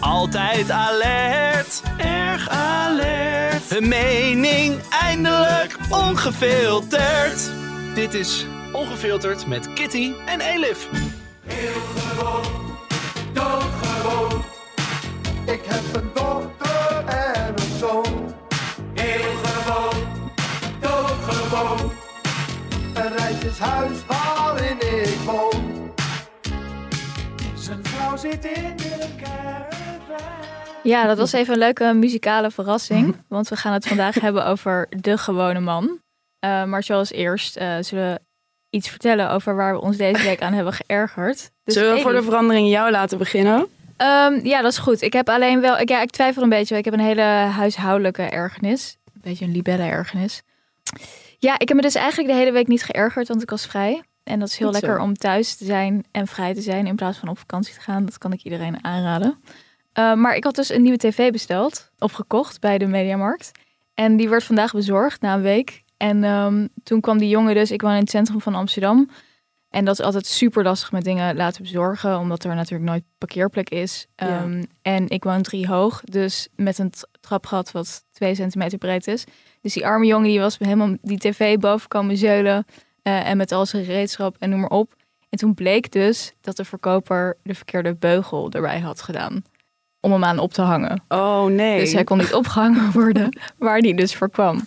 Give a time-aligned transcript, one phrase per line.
[0.00, 3.62] Altijd alert, erg alert.
[3.68, 7.50] Hun mening eindelijk ongefilterd.
[7.94, 10.88] Dit is Ongefilterd met Kitty en Elif.
[11.46, 12.44] Heel gewoon,
[13.32, 14.44] doodgewoon.
[15.44, 18.34] Ik heb een dochter en een zoon.
[18.94, 19.94] Heel gewoon,
[20.80, 21.92] doodgewoon.
[22.94, 24.25] Een rijtjeshuis waarin
[28.18, 30.26] vrouw zit in de caravan.
[30.82, 33.16] Ja, dat was even een leuke muzikale verrassing.
[33.28, 35.98] Want we gaan het vandaag hebben over de gewone man.
[36.38, 38.20] Eh, maar zoals eerst eh, zullen we
[38.70, 41.50] iets vertellen over waar we ons deze week aan hebben geërgerd.
[41.64, 43.66] Dus Zullen we voor de verandering jou laten beginnen?
[43.96, 45.02] ehm, ja, dat is goed.
[45.02, 45.78] Ik heb alleen wel...
[45.78, 46.76] Ik, ja, ik twijfel een beetje.
[46.76, 48.96] Ik heb een hele huishoudelijke ergernis.
[49.14, 50.42] Een beetje een libelle ergernis.
[51.38, 54.02] Ja, ik heb me dus eigenlijk de hele week niet geërgerd, want ik was vrij.
[54.26, 54.86] En dat is heel Goed zo.
[54.86, 57.80] lekker om thuis te zijn en vrij te zijn in plaats van op vakantie te
[57.80, 58.04] gaan.
[58.04, 59.38] Dat kan ik iedereen aanraden.
[59.98, 63.50] Uh, maar ik had dus een nieuwe tv besteld of gekocht bij de Mediamarkt.
[63.94, 65.84] En die werd vandaag bezorgd na een week.
[65.96, 69.10] En ehm, toen kwam die jongen dus, ik woon in het centrum van Amsterdam.
[69.70, 73.70] En dat is altijd super lastig met dingen laten bezorgen, omdat er natuurlijk nooit parkeerplek
[73.70, 74.06] is.
[74.16, 74.26] Ja.
[74.26, 79.24] Ehm, En ik woon drie hoog, dus met een trapgat wat twee centimeter breed is.
[79.60, 82.64] Dus die arme jongen die was helemaal die tv boven komen zeulen.
[83.06, 84.94] Eh, en met al zijn gereedschap en noem maar op.
[85.28, 89.44] En toen bleek dus dat de verkoper de verkeerde beugel erbij had gedaan.
[90.00, 91.04] Om hem aan op te hangen.
[91.08, 91.80] Oh nee.
[91.80, 94.66] Dus hij kon niet opgehangen worden waar die dus voor kwam.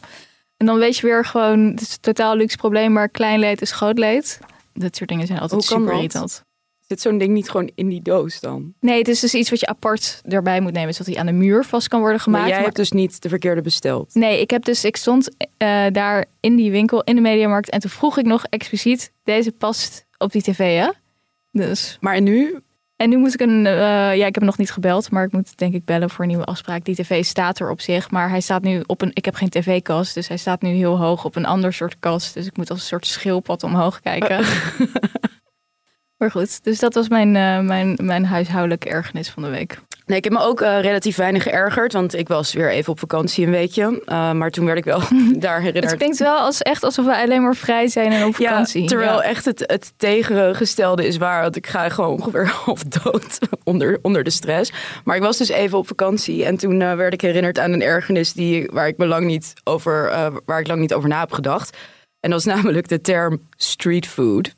[0.58, 3.62] En dan weet je weer gewoon, het is een totaal luxe probleem, maar klein leed
[3.62, 4.40] is groot leed.
[4.74, 6.44] Dat soort dingen zijn altijd super irritant.
[6.90, 8.74] Zit zo'n ding niet gewoon in die doos dan?
[8.80, 11.32] Nee, het is dus iets wat je apart erbij moet nemen, zodat hij aan de
[11.32, 12.42] muur vast kan worden gemaakt.
[12.42, 14.14] maar jij maar- hebt dus niet de verkeerde besteld.
[14.14, 17.70] Nee, ik heb dus, ik stond eh, daar in die winkel, in de mediamarkt.
[17.70, 20.90] En toen vroeg ik nog expliciet, deze past op die tv, hè?
[21.52, 21.98] Dus.
[22.00, 22.60] Maar nu?
[22.96, 25.32] En nu moet ik een, eh, ja, ik heb hem nog niet gebeld, maar ik
[25.32, 26.86] moet denk ik bellen voor een nieuwe afspraak.
[26.86, 29.50] Die tv staat er op zich, maar hij staat nu op een, ik heb geen
[29.50, 32.34] tv-kast, dus hij staat nu heel hoog op een ander soort kast.
[32.34, 34.46] Dus ik moet als een soort schildpad omhoog kijken.
[36.20, 39.80] maar goed, dus dat was mijn, eh, mijn, mijn huishoudelijke ergernis van de week.
[40.06, 43.00] Nee, ik heb me ook eh, relatief weinig geërgerd, want ik was weer even op
[43.00, 44.02] vakantie een weekje.
[44.06, 45.00] Eh, maar toen werd ik wel
[45.40, 45.98] daar Het herinnerd.
[45.98, 48.82] klinkt wel als, echt alsof we alleen maar vrij zijn en op vakantie.
[48.82, 49.22] Ja, terwijl Ja.
[49.24, 51.42] echt het, het tegengestelde is waar.
[51.42, 54.72] Want ik ga gewoon ongeveer half dood onder, onder de stress.
[55.04, 56.46] Maar ik was dus even op vakantie.
[56.46, 60.12] En toen werd ik herinnerd aan een ergernis die, waar, ik me lang niet over,
[60.46, 61.78] waar ik lang niet over na heb gedacht.
[62.20, 64.54] En dat is namelijk de term street food.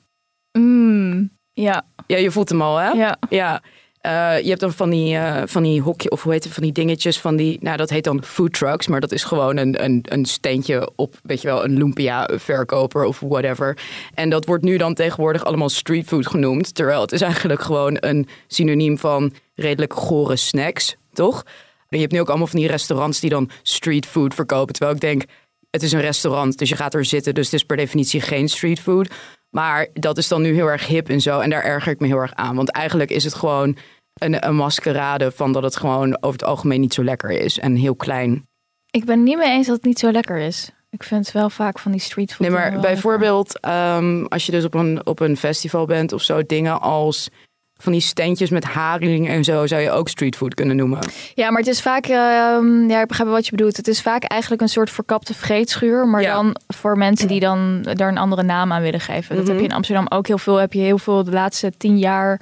[0.57, 2.89] Mm, ja, Ja, je voelt hem al, hè?
[2.89, 3.17] ja.
[3.29, 3.61] Ja.
[4.01, 6.63] Eh, je hebt dan van die, eh, van die hokje, of hoe heet het, van
[6.63, 9.83] die dingetjes, van die, nou dat heet dan food trucks, maar dat is gewoon een,
[9.83, 13.77] een, een steentje op, weet je wel, een lumpia verkoper of whatever.
[14.13, 17.97] En dat wordt nu dan tegenwoordig allemaal street food genoemd, terwijl het is eigenlijk gewoon
[17.99, 21.43] een synoniem van redelijk gore snacks, toch?
[21.89, 24.95] En je hebt nu ook allemaal van die restaurants die dan street food verkopen, terwijl
[24.95, 25.23] ik denk,
[25.69, 28.49] het is een restaurant, dus je gaat er zitten, dus het is per definitie geen
[28.49, 29.09] street food.
[29.51, 31.39] Maar dat is dan nu heel erg hip en zo.
[31.39, 32.55] En daar erger ik me heel erg aan.
[32.55, 33.77] Want eigenlijk is het gewoon
[34.13, 37.59] een, een maskerade van dat het gewoon over het algemeen niet zo lekker is.
[37.59, 38.45] En heel klein.
[38.91, 40.71] Ik ben niet mee eens dat het niet zo lekker is.
[40.89, 42.39] Ik vind het wel vaak van die street food.
[42.39, 46.45] Nee, maar bijvoorbeeld ehm, als je dus op een, op een festival bent of zo.
[46.45, 47.29] Dingen als
[47.81, 50.99] van die standjes met haring en zo zou je ook streetfood kunnen noemen.
[51.35, 52.05] Ja, maar het is vaak...
[52.05, 53.77] ehm, ja, ik begrijp wat je bedoelt.
[53.77, 56.07] Het is vaak eigenlijk een soort verkapte vreedschuur.
[56.07, 56.33] Maar Ja.
[56.33, 59.35] dan voor mensen die dan daar een andere naam aan willen geven.
[59.35, 59.53] Dat Mhm.
[59.53, 60.55] heb je in Amsterdam ook heel veel.
[60.55, 62.41] Heb je heel veel de laatste tien jaar...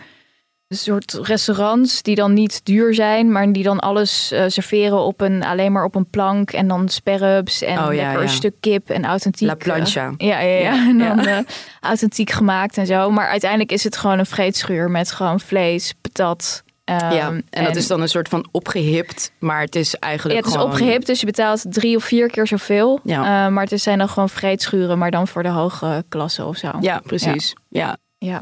[0.69, 5.22] Een soort restaurants die dan niet duur zijn, maar die dan alles eh, serveren op
[5.22, 6.52] een, alleen maar op een plank.
[6.52, 8.34] En dan sperrubs en Oh, ja, lekker een ja.
[8.34, 9.47] stuk kip en authentiek.
[9.47, 10.13] La plancha.
[10.18, 10.74] eh, ja, ja, ja.
[10.74, 11.38] Ja, En dan ja.
[11.38, 11.43] eh,
[11.82, 13.09] authentiek gemaakt en zo.
[13.11, 16.64] Maar uiteindelijk is het gewoon een vreedschuur met gewoon vlees, patat.
[16.85, 20.38] ehm, ja, en, dat is dan een soort van opgehipt, maar het is ja, eigenlijk
[20.38, 20.67] het is gewoon...
[20.67, 22.99] opgehipt, dus je betaalt drie of vier keer zoveel.
[23.03, 23.49] Ja.
[23.49, 26.72] Maar het zijn dan gewoon vreedschuren, maar dan voor de hoge klasse of zo.
[26.79, 27.53] Ja, precies.
[27.70, 27.97] Ja, Ja,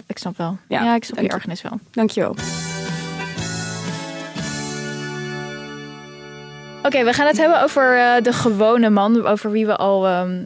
[0.07, 0.57] ik snap wel.
[0.67, 1.29] Ja, Ja, ik snap je.
[1.29, 1.79] ergernis wel.
[1.91, 2.35] dankjewel.
[6.83, 9.25] Oké, we gaan het hebben over eh, de gewone man.
[9.25, 10.43] Over wie we al ehm,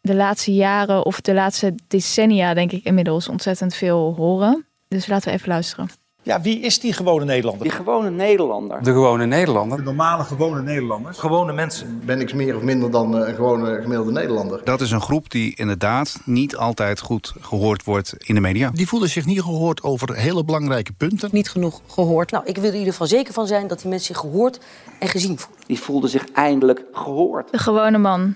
[0.00, 4.66] de laatste jaren of de laatste decennia, denk ik, inmiddels ontzettend veel horen.
[4.88, 5.88] Dus laten we even luisteren.
[6.22, 7.62] Ja, wie is die gewone Nederlander?
[7.62, 8.82] Die gewone Nederlander.
[8.82, 9.78] De gewone Nederlander.
[9.78, 11.18] De normale gewone Nederlanders.
[11.18, 12.02] Gewone mensen.
[12.04, 14.60] Ben ik meer of minder dan een gewone gemiddelde Nederlander?
[14.64, 18.70] Dat is een groep die inderdaad niet altijd goed gehoord wordt in de media.
[18.70, 21.28] Die voelen zich niet gehoord over hele belangrijke punten.
[21.32, 22.30] Niet genoeg gehoord.
[22.30, 24.60] Nou, ik wil er in ieder geval zeker van zijn dat die mensen zich gehoord
[24.98, 25.66] en gezien voelen.
[25.66, 27.52] Die voelden zich eindelijk gehoord.
[27.52, 28.34] De gewone man.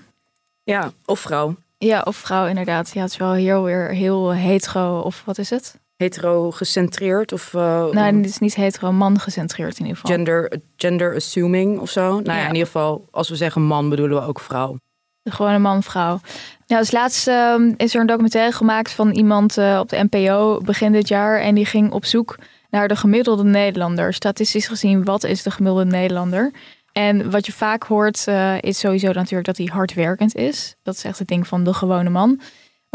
[0.63, 1.55] Ja, of vrouw.
[1.77, 2.91] Ja, of vrouw inderdaad.
[2.93, 5.83] Ja, het is wel heel weer heel hetero of wat is het?
[5.95, 7.53] Hetero gecentreerd of...
[7.53, 10.15] Uh, nou, het is niet hetero, man gecentreerd in ieder geval.
[10.15, 12.09] Gender, gender assuming of zo.
[12.09, 12.35] Nou ja.
[12.35, 12.41] ja.
[12.41, 14.77] in ieder geval, als we zeggen man, bedoelen we ook vrouw.
[15.21, 16.19] De gewone man, vrouw.
[16.67, 20.59] Nou, als laatste uh, is er een documentaire gemaakt van iemand uh, op de NPO
[20.63, 21.39] begin dit jaar.
[21.39, 22.37] En die ging op zoek
[22.69, 24.13] naar de gemiddelde Nederlander.
[24.13, 26.51] Statistisch gezien, wat is de gemiddelde Nederlander?
[26.91, 30.75] En wat je vaak hoort, uh, is sowieso natuurlijk dat hij hardwerkend is.
[30.83, 32.39] Dat is echt het ding van de gewone man.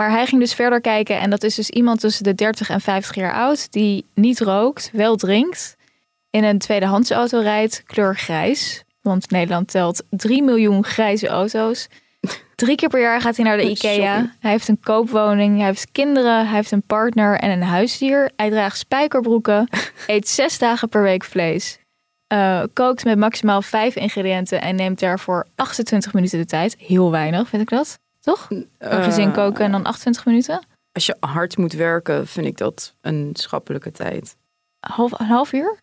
[0.00, 2.80] Maar hij ging dus verder kijken en dat is dus iemand tussen de 30 en
[2.80, 5.76] 50 jaar oud die niet rookt, wel drinkt,
[6.30, 8.84] in een tweedehands auto rijdt, kleur grijs.
[9.02, 11.88] Want Nederland telt 3 miljoen grijze auto's.
[12.54, 14.14] Drie keer per jaar gaat hij naar de IKEA.
[14.14, 14.30] Sorry.
[14.40, 18.30] Hij heeft een koopwoning, hij heeft kinderen, hij heeft een partner en een huisdier.
[18.36, 19.68] Hij draagt spijkerbroeken,
[20.06, 21.78] eet zes dagen per week vlees.
[22.32, 26.76] Uh, kookt met maximaal vijf ingrediënten en neemt daarvoor 28 minuten de tijd.
[26.78, 27.98] Heel weinig, vind ik dat.
[28.20, 28.48] Toch?
[28.78, 30.66] Een gezin koken en dan 28 minuten?
[30.92, 34.36] Als je hard moet werken, vind ik dat een schappelijke tijd.
[34.86, 35.78] Half, een half uur?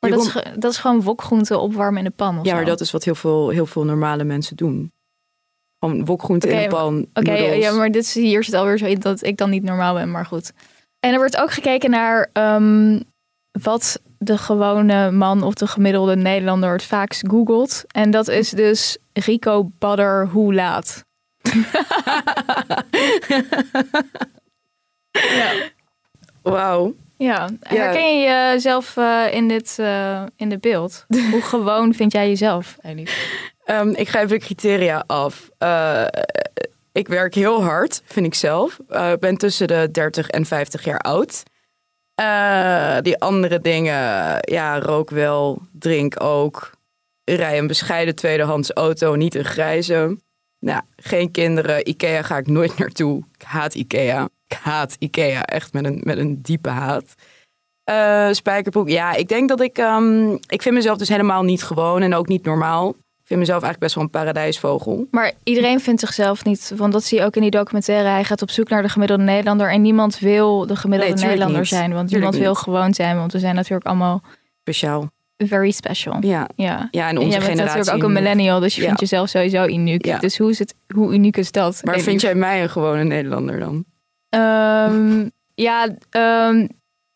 [0.00, 2.40] Maar dat, is, dat is gewoon wokgroenten opwarmen in de pan.
[2.42, 4.92] ja, maar dat is wat heel veel, heel veel normale mensen doen.
[5.78, 7.06] Gewoon wokgroenten okay, in de pan.
[7.14, 9.62] Oké, okay, ja, maar dit is, hier zit alweer zo in dat ik dan niet
[9.62, 10.52] normaal ben, maar goed.
[11.00, 13.02] En er wordt ook gekeken naar um,
[13.62, 17.84] wat de gewone man of de gemiddelde Nederlander het vaakst googelt.
[17.86, 21.04] En dat is dus Rico Badder hoe laat.
[25.10, 25.52] Ja.
[26.42, 26.94] Wauw.
[27.18, 31.06] Ja, herken je jezelf uh, in dit uh, in de beeld?
[31.30, 32.76] Hoe gewoon vind jij jezelf,
[33.66, 35.48] um, ik ga even de criteria af.
[35.58, 36.06] Uh,
[36.92, 38.78] ik werk heel hard, vind ik zelf.
[39.12, 41.42] Ik ben tussen de 30 en 50 jaar oud.
[43.04, 46.70] die andere dingen, ja, rook wel, drink ook.
[47.24, 50.16] Rij een bescheiden tweedehands auto, niet een grijze.
[50.60, 51.88] Nou, geen kinderen.
[51.88, 53.22] Ikea ga ik nooit naartoe.
[53.38, 54.28] Ik haat Ikea.
[54.46, 55.42] Ik haat Ikea.
[55.42, 57.14] Echt met een, met een diepe haat.
[57.90, 58.88] Uh, spijkerbroek.
[58.88, 59.78] Ja, ik denk dat ik...
[59.78, 62.88] Um, ik vind mezelf dus helemaal niet gewoon en ook niet normaal.
[62.88, 65.06] Ik vind mezelf eigenlijk best wel een paradijsvogel.
[65.10, 66.72] Maar iedereen vindt zichzelf niet.
[66.76, 68.08] Want dat zie je ook in die documentaire.
[68.08, 69.70] Hij gaat op zoek naar de gemiddelde Nederlander.
[69.70, 71.68] En niemand wil de gemiddelde nee, Nederlander niet.
[71.68, 71.92] zijn.
[71.92, 73.16] Want niemand wil gewoon zijn.
[73.16, 74.22] Want we zijn natuurlijk allemaal...
[74.60, 75.10] Speciaal
[75.46, 76.16] very special.
[76.20, 76.88] Ja, ja.
[76.90, 78.86] ja en onze en jij bent natuurlijk ook een millennial, dus je ja.
[78.86, 80.04] vindt jezelf sowieso uniek.
[80.04, 80.18] Ja.
[80.18, 81.80] Dus hoe, is het, hoe uniek is dat?
[81.84, 83.84] Maar vind jij mij een gewone Nederlander dan?
[84.30, 85.88] Um, ja,
[86.48, 86.68] um,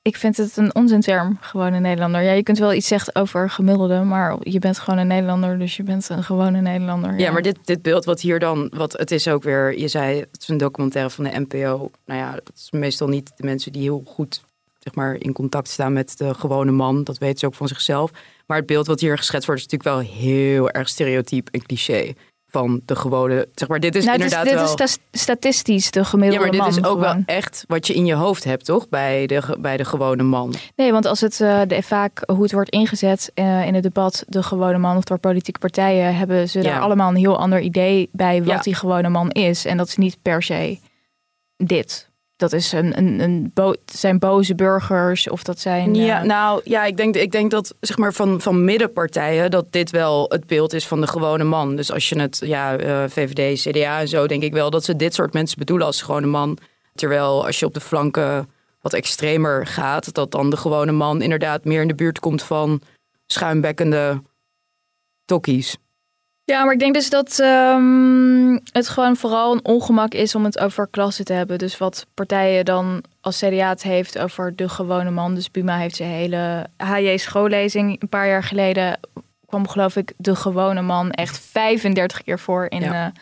[0.02, 2.22] ik vind het een onzinterm, gewone Nederlander.
[2.22, 5.76] Ja, je kunt wel iets zeggen over gemiddelde, maar je bent gewoon een Nederlander, dus
[5.76, 7.10] je bent een gewone Nederlander.
[7.10, 9.88] Ja, ja maar dit, dit beeld wat hier dan, wat het is ook weer, je
[9.88, 11.90] zei, het is een documentaire van de NPO.
[12.06, 14.42] Nou ja, dat is meestal niet de mensen die heel goed
[14.82, 17.04] zeg maar, in contact staan met de gewone man.
[17.04, 18.10] Dat weten ze ook van zichzelf.
[18.46, 22.12] Maar het beeld wat hier geschetst wordt is natuurlijk wel heel erg stereotyp en cliché.
[22.46, 24.76] Van de gewone, zeg maar, dit is nou, inderdaad dit wel...
[24.76, 26.54] Dit is statistisch de gemiddelde man.
[26.54, 27.24] Ja, maar dit is ook gewoon.
[27.26, 28.88] wel echt wat je in je hoofd hebt, toch?
[28.88, 30.54] Bij de, bij de gewone man.
[30.76, 34.24] Nee, want als het uh, de, vaak hoe het wordt ingezet uh, in het debat,
[34.28, 36.64] de gewone man of door politieke partijen, hebben ze ja.
[36.64, 38.60] daar allemaal een heel ander idee bij wat ja.
[38.60, 39.64] die gewone man is.
[39.64, 40.78] En dat is niet per se
[41.56, 42.11] dit
[42.42, 45.94] dat is een, een, een bo zijn boze burgers of dat zijn.
[45.94, 46.26] Ja, uh...
[46.26, 50.24] nou ja, ik denk, ik denk dat zeg maar van, van middenpartijen dat dit wel
[50.28, 51.76] het beeld is van de gewone man.
[51.76, 54.96] Dus als je het, ja, uh, VVD, CDA en zo, denk ik wel dat ze
[54.96, 56.58] dit soort mensen bedoelen als gewone man.
[56.94, 58.48] Terwijl als je op de flanken
[58.80, 62.80] wat extremer gaat, dat dan de gewone man inderdaad meer in de buurt komt van
[63.26, 64.22] schuimbekkende
[65.24, 65.76] tokkies.
[66.52, 70.58] Ja, maar ik denk dus dat um, het gewoon vooral een ongemak is om het
[70.58, 71.58] over klassen te hebben.
[71.58, 75.34] Dus wat partijen dan als CDA het heeft over de gewone man.
[75.34, 79.00] Dus Buma heeft zijn hele HJ schoollezing een paar jaar geleden.
[79.46, 83.06] kwam geloof ik de gewone man echt 35 keer voor in ja.
[83.06, 83.12] uh,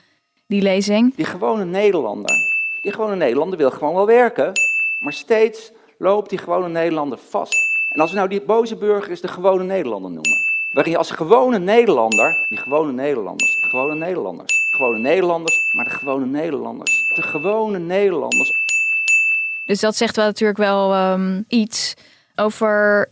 [0.47, 1.15] die lezing.
[1.15, 2.37] Die gewone Nederlander.
[2.83, 4.53] Die gewone Nederlander wil gewoon wel werken.
[4.99, 7.57] Maar steeds loopt die gewone Nederlander vast.
[7.89, 10.50] En als we nou die boze burgers de gewone Nederlander noemen.
[10.71, 15.85] Waarin je als gewone Nederlander, die gewone Nederlanders, de gewone Nederlanders, de gewone Nederlanders, maar
[15.85, 18.51] de gewone Nederlanders, de gewone Nederlanders.
[19.65, 21.95] Dus dat zegt wel natuurlijk wel um, iets
[22.35, 23.09] over,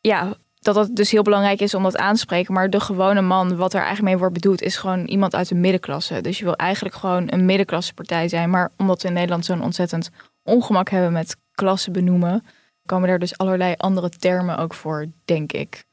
[0.00, 2.54] ja, dat het dus heel belangrijk is om dat aan te spreken.
[2.54, 5.54] Maar de gewone man, wat er eigenlijk mee wordt bedoeld, is gewoon iemand uit de
[5.54, 6.20] middenklasse.
[6.20, 8.50] Dus je wil eigenlijk gewoon een middenklassepartij zijn.
[8.50, 10.10] Maar omdat we in Nederland zo'n ontzettend
[10.42, 12.44] ongemak hebben met klassen benoemen,
[12.86, 15.88] komen er dus allerlei andere termen ook voor, denk ik.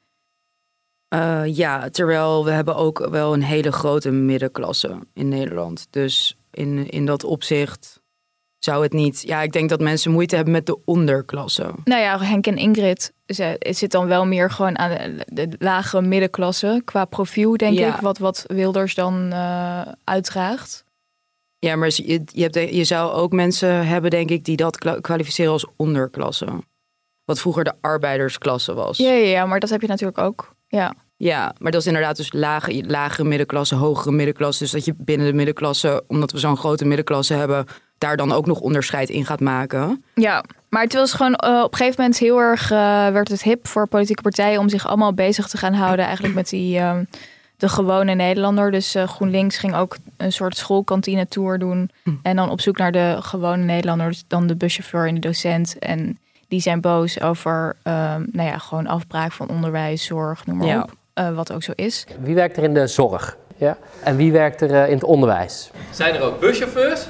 [1.08, 5.88] Eh, ja, terwijl we hebben ook wel een hele grote middenklasse in Nederland.
[5.90, 8.02] Dus in, in dat opzicht
[8.60, 9.22] zou het niet...
[9.22, 11.72] Ja, ik denk dat mensen moeite hebben met de onderklasse.
[11.84, 15.56] Nou ja, Henk en Ingrid ze- het zit dan wel meer gewoon aan de, de
[15.60, 17.96] lagere middenklasse qua profiel, denk Ja.
[17.96, 20.84] ik, wat, wat Wilders dan eh, uitdraagt.
[21.60, 25.00] Ja, maar je, je, hebt, je zou ook mensen hebben, denk ik, die dat kwa-
[25.00, 26.48] kwalificeren als onderklasse.
[27.26, 28.98] Wat vroeger de arbeidersklasse was.
[28.98, 30.56] Ja, ja, ja, maar dat heb je natuurlijk ook.
[30.68, 30.94] Ja.
[31.20, 34.64] Ja, maar dat is inderdaad dus lage, lagere middenklasse, hogere middenklasse.
[34.64, 37.66] Dus dat je binnen de middenklasse, omdat we zo'n grote middenklasse hebben,
[37.98, 40.04] daar dan ook nog onderscheid in gaat maken.
[40.14, 43.44] Ja, maar het was gewoon eh, op een gegeven moment heel erg eh, werd het
[43.44, 46.98] hip voor politieke partijen om zich allemaal bezig te gaan houden eigenlijk met die eh,
[47.58, 48.72] de gewone Nederlander.
[48.72, 51.90] Dus eh, GroenLinks ging ook een soort schoolkantine tour doen
[52.22, 55.80] en dan op zoek naar de gewone Nederlander, dus dan de buschauffeur en de docent
[55.80, 60.68] en die zijn boos over ehm, nou ja, gewoon afbraak van onderwijs, zorg, noem maar
[60.68, 60.82] Ja.
[60.82, 60.92] op.
[61.14, 62.06] Eh, wat ook zo is.
[62.22, 63.38] Wie werkt er in de zorg?
[63.56, 63.78] Ja?
[64.04, 65.72] En wie werkt er eh, in het onderwijs?
[65.92, 67.06] Zijn er ook buschauffeurs?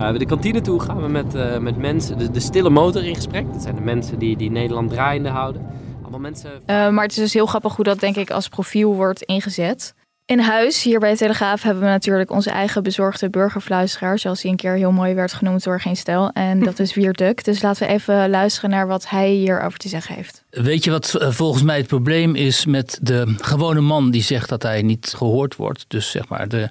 [0.00, 3.14] Uh, de kantine toe gaan we met, eh, met mensen, de, de stille motor in
[3.14, 3.52] gesprek.
[3.52, 5.66] Dat zijn de mensen die, die Nederland draaiende houden.
[6.02, 8.94] Allemaal mensen Eh, maar het is dus heel grappig hoe dat denk ik als profiel
[8.94, 9.94] wordt ingezet.
[10.26, 14.18] In huis, hier bij de Telegraaf, hebben we natuurlijk onze eigen bezorgde burgerfluisteraar.
[14.18, 16.30] Zoals hij een keer heel mooi werd genoemd door Geen Stijl.
[16.30, 17.44] En dat is Wiert Duk.
[17.44, 20.44] Dus laten we even luisteren naar wat hij hierover te zeggen heeft.
[20.50, 24.48] Weet je wat eh, volgens mij het probleem is met de gewone man die zegt
[24.48, 25.84] dat hij niet gehoord wordt?
[25.88, 26.68] Dus zeg maar de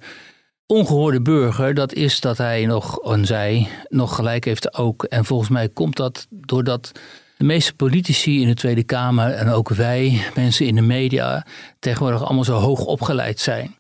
[0.66, 5.04] ongehoorde burger, dat is dat hij nog, en zij, nog gelijk heeft ook.
[5.04, 6.92] En volgens mij komt dat doordat
[7.38, 11.46] de meeste politici in de Tweede Kamer en ook wij, mensen in de media,
[11.80, 13.76] tegenwoordig allemaal zo hoog opgeleid zijn.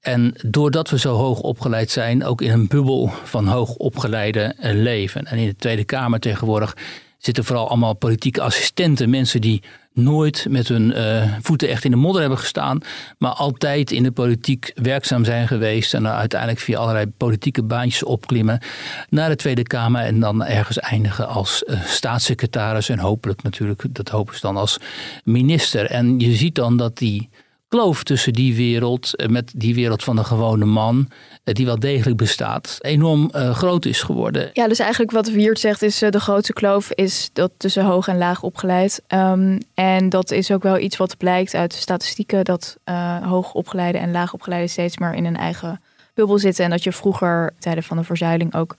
[0.00, 5.24] En doordat we zo hoog opgeleid zijn, ook in een bubbel van hoogopgeleide eh, leven.
[5.24, 6.76] En in de Tweede Kamer tegenwoordig
[7.18, 9.10] zitten vooral allemaal politieke assistenten.
[9.10, 9.62] Mensen die
[9.94, 12.80] nooit met hun eh, voeten echt in de modder hebben gestaan.
[13.18, 15.94] Maar altijd in de politiek werkzaam zijn geweest.
[15.94, 18.60] En uiteindelijk via allerlei politieke baantjes opklimmen
[19.08, 20.02] naar de Tweede Kamer.
[20.02, 22.88] En dan ergens eindigen als eh, staatssecretaris.
[22.88, 24.78] En hopelijk natuurlijk, dat hopen ze dan als
[25.24, 25.86] minister.
[25.86, 27.28] En je ziet dan dat die
[27.72, 31.08] kloof tussen die wereld, eh, met die wereld van de gewone man,
[31.44, 34.50] eh, die wel degelijk bestaat, enorm eh, groot is geworden.
[34.52, 38.18] Ja, dus eigenlijk wat Wiert zegt is de grootste kloof is dat tussen hoog en
[38.18, 39.02] laag opgeleid.
[39.06, 43.52] Ehm, en dat is ook wel iets wat blijkt uit de statistieken dat eh hoog
[43.52, 45.80] opgeleide en laag opgeleide steeds meer in een eigen
[46.14, 46.64] bubbel zitten.
[46.64, 48.74] En dat je vroeger tijden van de verzuiling ook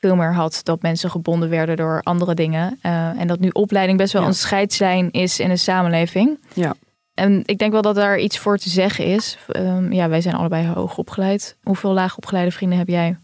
[0.00, 2.78] veel meer had dat mensen gebonden werden door andere dingen.
[2.82, 4.28] Eh, en dat nu opleiding best wel Ja.
[4.28, 6.38] een scheidslijn is in de samenleving.
[6.54, 6.74] Ja.
[7.16, 9.38] En ik denk wel dat daar iets voor te zeggen is.
[9.48, 11.56] Ehm, ja, wij zijn allebei hoog opgeleid.
[11.62, 13.16] Hoeveel laag opgeleide vrienden heb jij?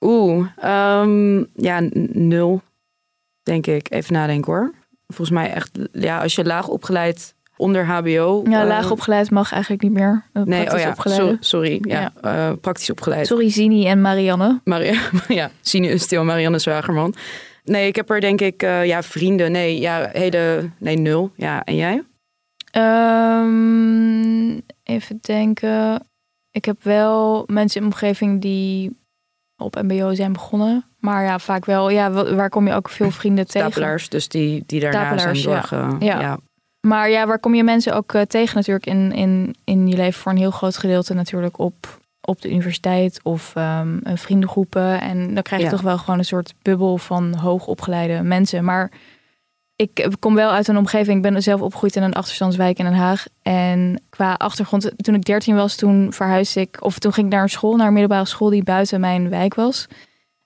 [0.00, 1.80] Oeh, ehm, ja,
[2.12, 2.62] nul,
[3.42, 3.90] denk ik.
[3.90, 4.74] Even nadenken hoor.
[5.08, 8.42] Volgens mij echt, ja, als je laag opgeleid onder HBO.
[8.48, 10.24] Ja, eh, laag opgeleid mag eigenlijk niet meer.
[10.32, 11.26] Eh, Nee, oh ja, opgeleide.
[11.28, 11.78] so- sorry.
[11.82, 13.26] Ja, eh, praktisch opgeleid.
[13.26, 14.60] Sorry, Zini en Marianne.
[14.64, 17.14] Maria, ja, Sine Stil, Marianne Zwagerman.
[17.64, 19.52] Nee, ik heb er denk ik, ja, vrienden.
[19.52, 21.32] Nee, ja, hele, nee, nul.
[21.36, 22.02] Ja, en jij?
[23.32, 26.02] Ehm, even denken.
[26.50, 28.96] Ik heb wel mensen in mijn omgeving die
[29.62, 30.84] op MBO zijn begonnen.
[30.98, 31.88] Maar ja, vaak wel.
[31.90, 33.70] Ja, wa- waar kom je ook veel vrienden tegen?
[33.70, 35.96] Stapelaars, dus die, die daarna zijn doorge...
[35.98, 36.20] ja.
[36.20, 36.38] Ja.
[36.86, 40.20] Maar ja, waar kom je mensen ook eh, tegen natuurlijk in, in, in je leven
[40.20, 45.00] voor een heel groot gedeelte natuurlijk op, op de universiteit of een vriendengroepen.
[45.00, 45.74] En dan krijg je Ja.
[45.74, 48.64] toch wel gewoon een soort bubbel van hoogopgeleide mensen.
[48.64, 48.90] Maar
[49.82, 52.94] ik kom wel uit een omgeving, ik ben zelf opgegroeid in een achterstandswijk in Den
[52.94, 53.24] Haag.
[53.42, 57.42] En qua achtergrond, toen ik 13 was, toen verhuisde ik, of toen ging ik naar
[57.42, 59.86] een school, naar een middelbare school die buiten mijn wijk was.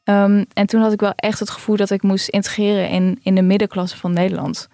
[0.05, 3.35] Ehm, en toen had ik wel echt het gevoel dat ik moest integreren in, in
[3.35, 4.69] de middenklasse van Nederland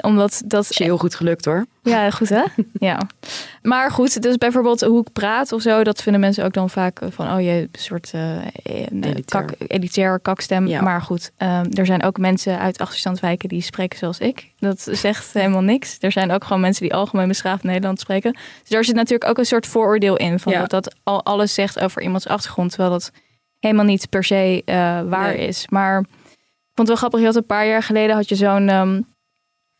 [0.00, 1.66] omdat dat is heel goed gelukt hoor.
[1.82, 2.42] Ja, goed hè?
[2.88, 3.00] ja.
[3.62, 7.00] Maar goed, dus bijvoorbeeld hoe ik praat of zo, dat vinden mensen ook dan vaak
[7.00, 8.46] eh, van, oh je een soort eh, eh,
[8.90, 9.24] Elitair.
[9.24, 10.66] kak, elitair kakstem.
[10.66, 10.82] Ja.
[10.82, 14.50] Maar goed, ehm, er zijn ook mensen uit achterstandswijken die spreken zoals ik.
[14.58, 15.96] Dat zegt helemaal niks.
[16.00, 18.32] Er zijn ook gewoon mensen die algemeen beschaafd Nederlands spreken.
[18.60, 20.60] Dus daar zit natuurlijk ook een soort vooroordeel in van Ja.
[20.60, 23.10] dat dat al alles zegt over iemands achtergrond, terwijl dat
[23.58, 25.46] helemaal niet per se eh, waar Nee.
[25.46, 25.68] is.
[25.68, 26.06] Maar ik
[26.78, 29.00] vond het wel grappig, je had een paar jaar geleden had je zo'n ehm,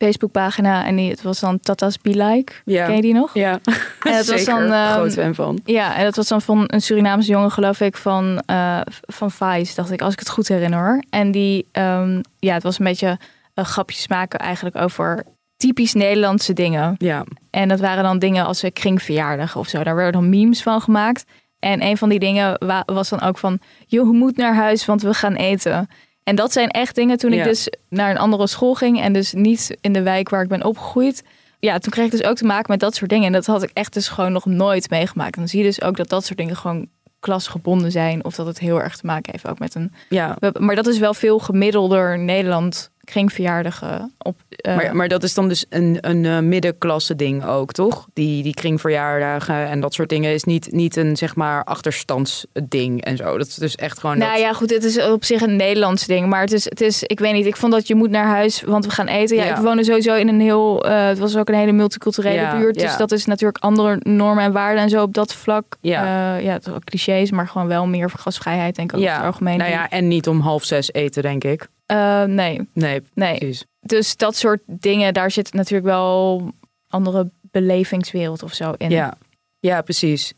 [0.06, 2.52] Facebookpagina en die, het was dan Tata's Be Like.
[2.64, 2.86] Ja.
[2.86, 3.34] Ken je die nog?
[3.34, 3.50] Ja,
[4.02, 5.60] En dat was dan, ehm, Groot fan van.
[5.64, 9.74] Ja, en dat was dan van een Surinaamse jongen, geloof ik, van, eh van Vice,
[9.74, 11.02] dacht ik, als ik het goed herinner hoor.
[11.10, 13.18] En die, ehm, ja, het was een beetje
[13.54, 15.22] uh, grapjes maken eigenlijk over
[15.56, 16.94] typisch Nederlandse dingen.
[16.98, 17.24] Ja.
[17.50, 19.82] En dat waren dan dingen als een kringverjaardag of zo.
[19.82, 21.24] Daar werden dan memes van gemaakt.
[21.58, 24.84] En een van die dingen wa- was dan ook van, joh, je moet naar huis,
[24.84, 25.88] want we gaan eten.
[26.24, 27.38] En dat zijn echt dingen toen Ja.
[27.38, 30.48] ik dus naar een andere school ging en dus niet in de wijk waar ik
[30.48, 31.22] ben opgegroeid.
[31.58, 33.26] Ja, toen kreeg ik dus ook te maken met dat soort dingen.
[33.26, 35.36] En dat had ik echt dus gewoon nog nooit meegemaakt.
[35.36, 36.88] Dan zie je dus ook dat dat soort dingen gewoon
[37.20, 38.24] klasgebonden zijn.
[38.24, 39.92] Of dat het heel erg te maken heeft ook met een...
[40.08, 40.36] Ja.
[40.58, 44.36] Maar dat is wel veel gemiddelder Nederland kringverjaardagen op...
[44.48, 48.06] eh, maar, maar dat is dan dus een, een eh, middenklasse ding ook, toch?
[48.12, 53.16] Die, die kringverjaardagen en dat soort dingen is niet, niet een zeg maar achterstandsding en
[53.16, 53.38] zo.
[53.38, 54.18] Dat is dus echt gewoon.
[54.18, 54.40] Nou dat...
[54.40, 56.26] ja, goed, het is op zich een Nederlands ding.
[56.28, 58.62] Maar het is, het is, ik weet niet, ik vond dat je moet naar huis,
[58.62, 59.36] want we gaan eten.
[59.36, 59.56] Ja, Ja.
[59.56, 62.78] ik woonde sowieso in een heel, eh, het was ook een hele multiculturele Ja, buurt.
[62.78, 65.64] Dus dat is natuurlijk andere normen en waarden en zo op dat vlak.
[65.80, 66.36] Ja.
[66.36, 69.24] Ja, het is ook clichés, maar gewoon wel meer gasvrijheid, denk ik ook over het
[69.26, 69.58] algemeen.
[69.58, 71.68] Nou ja, en niet om half zes eten, denk ik.
[71.92, 72.68] Eh, nee.
[72.72, 73.38] Nee, nee.
[73.38, 73.64] precies.
[73.80, 76.42] Dus dat soort dingen, daar zit natuurlijk wel
[76.88, 78.90] andere belevingswereld of zo in.
[78.90, 79.14] Ja,
[79.60, 80.32] ja precies.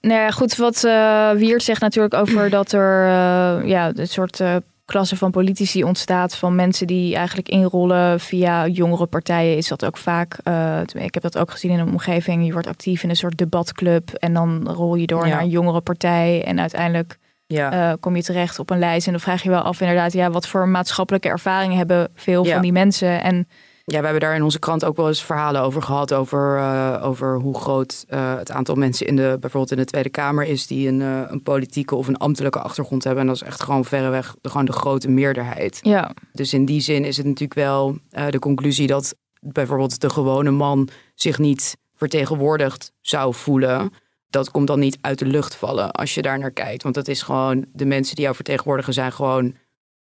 [0.00, 4.42] Nou ja, goed, wat eh Wiert zegt natuurlijk over dat er eh, ja, een soort
[4.84, 9.56] klasse van politici ontstaat van mensen die eigenlijk inrollen via jongere partijen.
[9.56, 10.38] Is dat ook vaak,
[10.92, 14.10] ik heb dat ook gezien in een omgeving, je wordt actief in een soort debatclub
[14.10, 15.34] en dan rol je door Ja.
[15.34, 17.90] naar een jongere partij en uiteindelijk Ja.
[17.90, 20.30] eh, kom je terecht op een lijst en dan vraag je wel af inderdaad, ja,
[20.30, 22.52] wat voor maatschappelijke ervaringen hebben veel Ja.
[22.52, 23.48] van die mensen en
[23.84, 26.12] Ja, we hebben daar in onze krant ook wel eens verhalen over gehad.
[26.12, 30.08] Over, eh, over hoe groot eh, het aantal mensen in de, bijvoorbeeld in de Tweede
[30.08, 33.22] Kamer is die een, een politieke of een ambtelijke achtergrond hebben.
[33.22, 35.78] En dat is echt gewoon verreweg de, gewoon de grote meerderheid.
[35.82, 36.10] Ja.
[36.32, 37.98] Dus in die zin is het natuurlijk wel
[38.30, 43.92] de conclusie dat bijvoorbeeld de gewone man zich niet vertegenwoordigd zou voelen.
[44.28, 46.82] Dat komt dan niet uit de lucht vallen als je daar naar kijkt.
[46.82, 49.54] Want dat is gewoon, de mensen die jou vertegenwoordigen zijn gewoon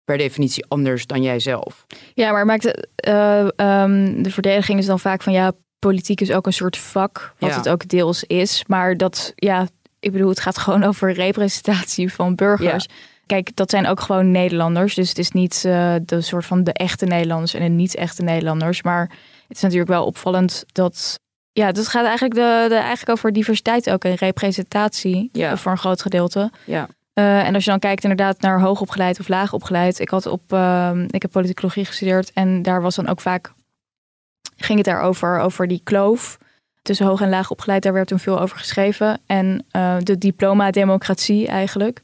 [0.03, 1.85] per definitie anders dan jijzelf.
[2.13, 6.31] Ja, maar maakt het, eh, ehm, de verdediging is dan vaak van ja, politiek is
[6.31, 7.55] ook een soort vak, wat Ja.
[7.57, 8.63] het ook deels is.
[8.67, 9.67] Maar dat, ja,
[9.99, 12.85] ik bedoel, het gaat gewoon over representatie van burgers.
[13.25, 14.95] Kijk, dat zijn ook gewoon Nederlanders.
[14.95, 18.81] Dus het is niet eh, de soort van de echte Nederlanders en de niet-echte Nederlanders.
[18.83, 19.09] Maar
[19.47, 21.19] het is natuurlijk wel opvallend dat.
[21.59, 25.57] Ja, het gaat eigenlijk, de, de, eigenlijk over diversiteit ook en representatie Ja.
[25.57, 26.51] voor een groot gedeelte.
[26.65, 26.87] Ja.
[27.13, 29.99] Eh, en als je dan kijkt inderdaad naar hoogopgeleid of laagopgeleid.
[29.99, 33.53] Ik had op, ehm, ik heb politicologie gestudeerd en daar was dan ook vaak,
[34.57, 36.37] ging het daarover, over die kloof
[36.81, 37.83] tussen hoog en laag opgeleid.
[37.83, 39.19] Daar werd toen veel over geschreven.
[39.25, 42.01] En eh, de diploma-democratie eigenlijk.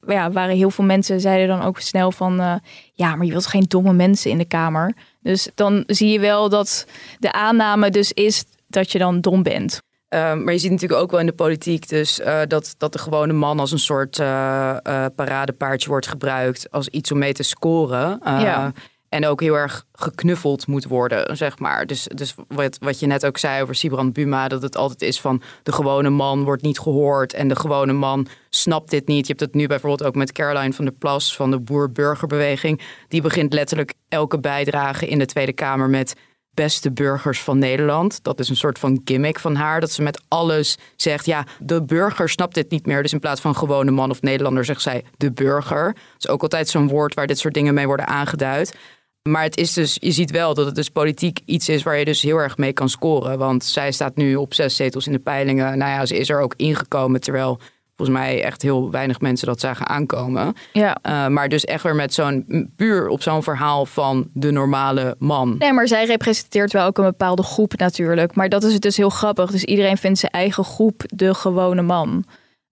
[0.00, 2.54] Maar ja, waren heel veel mensen zeiden dan ook snel van, eh,
[2.92, 4.94] ja, maar je wilt geen domme mensen in de Kamer.
[5.20, 6.86] Dus dan zie je wel dat
[7.18, 9.80] de aanname dus is dat je dan dom bent.
[10.14, 12.98] Um, maar je ziet natuurlijk ook wel in de politiek dus uh, dat, dat de
[12.98, 17.42] gewone man als een soort uh, uh, paradepaardje wordt gebruikt als iets om mee te
[17.42, 18.20] scoren.
[18.24, 18.72] Ja.
[19.08, 21.86] En ook heel erg geknuffeld moet worden, zeg maar.
[21.86, 25.20] Dus, dus wat, wat je net ook zei over Sibrand Buma, dat het altijd is
[25.20, 29.26] van de gewone man wordt niet gehoord en de gewone man snapt dit niet.
[29.26, 32.80] Je hebt het nu bijvoorbeeld ook met Caroline van der Plas van de Boer-Burgerbeweging.
[33.08, 36.14] Die begint letterlijk elke bijdrage in de Tweede Kamer met
[36.58, 38.18] beste burgers van Nederland.
[38.22, 39.80] Dat is een soort van gimmick van haar.
[39.80, 43.02] Dat ze met alles zegt, ja, de burger snapt dit niet meer.
[43.02, 45.84] Dus in plaats van gewone man of Nederlander zegt zij de burger.
[45.84, 48.76] Dat is ook altijd zo'n woord waar dit soort dingen mee worden aangeduid.
[49.22, 52.04] Maar het is dus, je ziet wel dat het dus politiek iets is waar je
[52.04, 53.38] dus heel erg mee kan scoren.
[53.38, 55.78] Want zij staat nu op zes zetels in de peilingen.
[55.78, 57.60] Nou ja, ze is er ook ingekomen, terwijl
[57.98, 60.54] volgens mij echt heel weinig mensen dat zagen aankomen.
[60.72, 60.98] Ja.
[61.06, 65.54] Uh, maar dus echt weer met zo'n puur op zo'n verhaal van de normale man.
[65.58, 68.34] Nee, maar zij representeert wel ook een bepaalde groep natuurlijk.
[68.34, 69.50] Maar dat is het dus heel grappig.
[69.50, 72.24] Dus iedereen vindt zijn eigen groep de gewone man.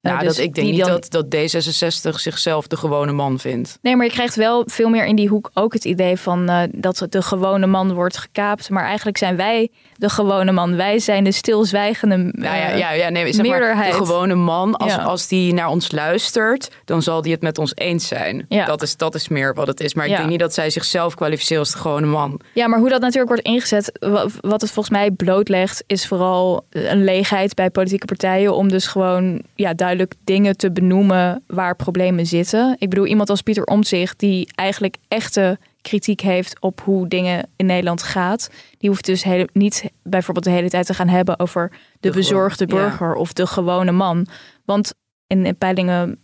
[0.07, 3.39] Nou, Uh, dus dat, ik denk niet dan- dat, dat D66 zichzelf de gewone man
[3.39, 3.79] vindt.
[3.83, 6.63] Nee, maar je krijgt wel veel meer in die hoek ook het idee van eh,
[6.73, 8.71] dat de gewone man wordt gekaapt.
[8.71, 10.77] Maar eigenlijk zijn wij de gewone man.
[10.77, 13.91] Wij zijn de stilzwijgende eh, Nou ja, ja, ja nee, zeg maar, meerderheid.
[13.93, 15.03] de gewone man, als, Ja.
[15.03, 18.47] als die naar ons luistert, dan zal die het met ons eens zijn.
[18.49, 18.65] Ja.
[18.65, 19.95] Dat, is, dat is meer wat het is.
[19.95, 20.17] Maar ik Ja.
[20.17, 22.41] denk niet dat zij zichzelf kwalificeert als de gewone man.
[22.55, 26.65] Ja, maar hoe dat natuurlijk wordt ingezet, wa- wat het volgens mij blootlegt, is vooral
[26.71, 32.27] een leegheid bij politieke partijen om dus gewoon ja, duidelijk dingen te benoemen waar problemen
[32.27, 32.77] zitten.
[32.79, 37.67] Ik bedoel, iemand als Pieter Omtzigt, die eigenlijk echte kritiek heeft op hoe dingen in
[37.67, 41.69] Nederland gaat, die hoeft dus hele, niet bijvoorbeeld de hele tijd te gaan hebben over
[41.71, 41.77] de,
[42.09, 42.89] De bezorgde gewoon- ja.
[42.89, 44.27] burger of de gewone man.
[44.65, 44.95] Want
[45.27, 46.19] in, in peilingen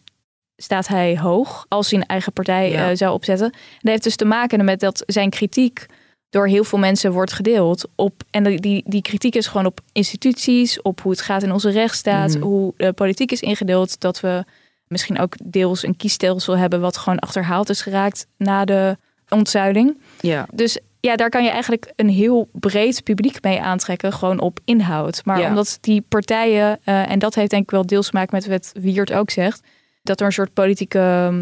[0.56, 2.90] staat hij hoog als hij een eigen partij Ja.
[2.90, 3.46] eh, zou opzetten.
[3.52, 5.86] En dat heeft dus te maken met dat zijn kritiek
[6.32, 7.88] door heel veel mensen wordt gedeeld.
[7.94, 11.70] Op, en die- die, kritiek is gewoon op instituties, op hoe het gaat in onze
[11.70, 12.42] rechtsstaat, Mhm.
[12.42, 14.00] hoe de politiek is ingedeeld.
[14.00, 14.44] Dat we
[14.86, 18.96] misschien ook deels een kiesstelsel hebben wat gewoon achterhaald is geraakt na de
[19.28, 19.98] ontzuiling.
[20.20, 20.46] Ja.
[20.54, 25.24] Dus ja, daar kan je eigenlijk een heel breed publiek mee aantrekken, gewoon op inhoud.
[25.24, 25.48] Maar Ja.
[25.48, 28.72] omdat die partijen, eh, en dat heeft denk ik wel deels te maken met wat
[28.82, 29.60] Wiert ook zegt,
[30.02, 31.32] dat er een soort politieke,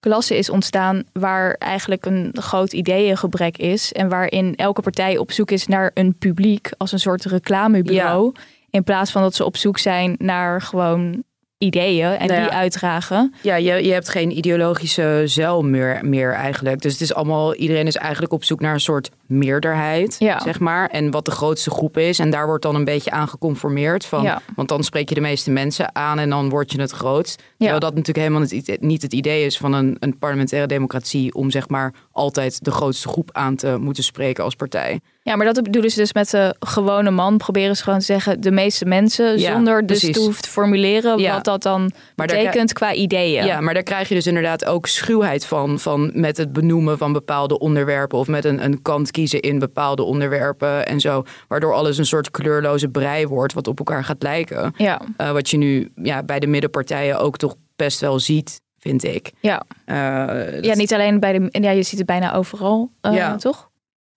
[0.00, 3.92] klasse is ontstaan waar eigenlijk een groot ideeëngebrek is.
[3.92, 8.32] En waarin elke partij op zoek is naar een publiek als een soort reclamebureau.
[8.70, 11.22] In plaats van dat ze op zoek zijn naar gewoon
[11.58, 12.46] ideeën en Nou ja.
[12.48, 13.34] die uitdragen.
[13.42, 16.80] Ja, je, je hebt geen ideologische zeil meer, meer eigenlijk.
[16.82, 20.40] Dus het is allemaal, iedereen is eigenlijk op zoek naar een soort meerderheid, Ja.
[20.40, 20.88] zeg maar.
[20.88, 22.18] En wat de grootste groep is.
[22.18, 24.04] En daar wordt dan een beetje aan geconformeerd.
[24.04, 24.40] Van, Ja.
[24.56, 27.42] Want dan spreek je de meeste mensen aan en dan word je het grootst.
[27.58, 31.34] Terwijl dat natuurlijk helemaal het, niet het idee is van een, een parlementaire democratie...
[31.34, 35.00] om zeg maar altijd de grootste groep aan te moeten spreken als partij.
[35.22, 37.36] Ja, maar dat bedoelen ze dus met de gewone man.
[37.36, 39.38] Proberen ze gewoon te zeggen de meeste mensen.
[39.38, 41.34] Ja, zonder dus te hoeven te formuleren Ja.
[41.34, 43.44] wat dat dan Maar betekent qua ideeën.
[43.46, 47.12] Ja, maar daar krijg je dus inderdaad ook schuwheid van, van met het benoemen van
[47.12, 51.98] bepaalde onderwerpen of met een, een kant kiezen in bepaalde onderwerpen en zo, waardoor alles
[51.98, 54.72] een soort kleurloze brei wordt wat op elkaar gaat lijken.
[54.76, 55.00] Ja.
[55.16, 59.32] Eh, wat je nu ja, bij de middenpartijen ook toch best wel ziet, vind ik.
[59.40, 59.62] Ja.
[59.84, 61.48] Eh, Ja, niet alleen bij de.
[61.60, 63.36] Ja, je ziet het bijna overal, eh, Ja.
[63.36, 63.70] toch?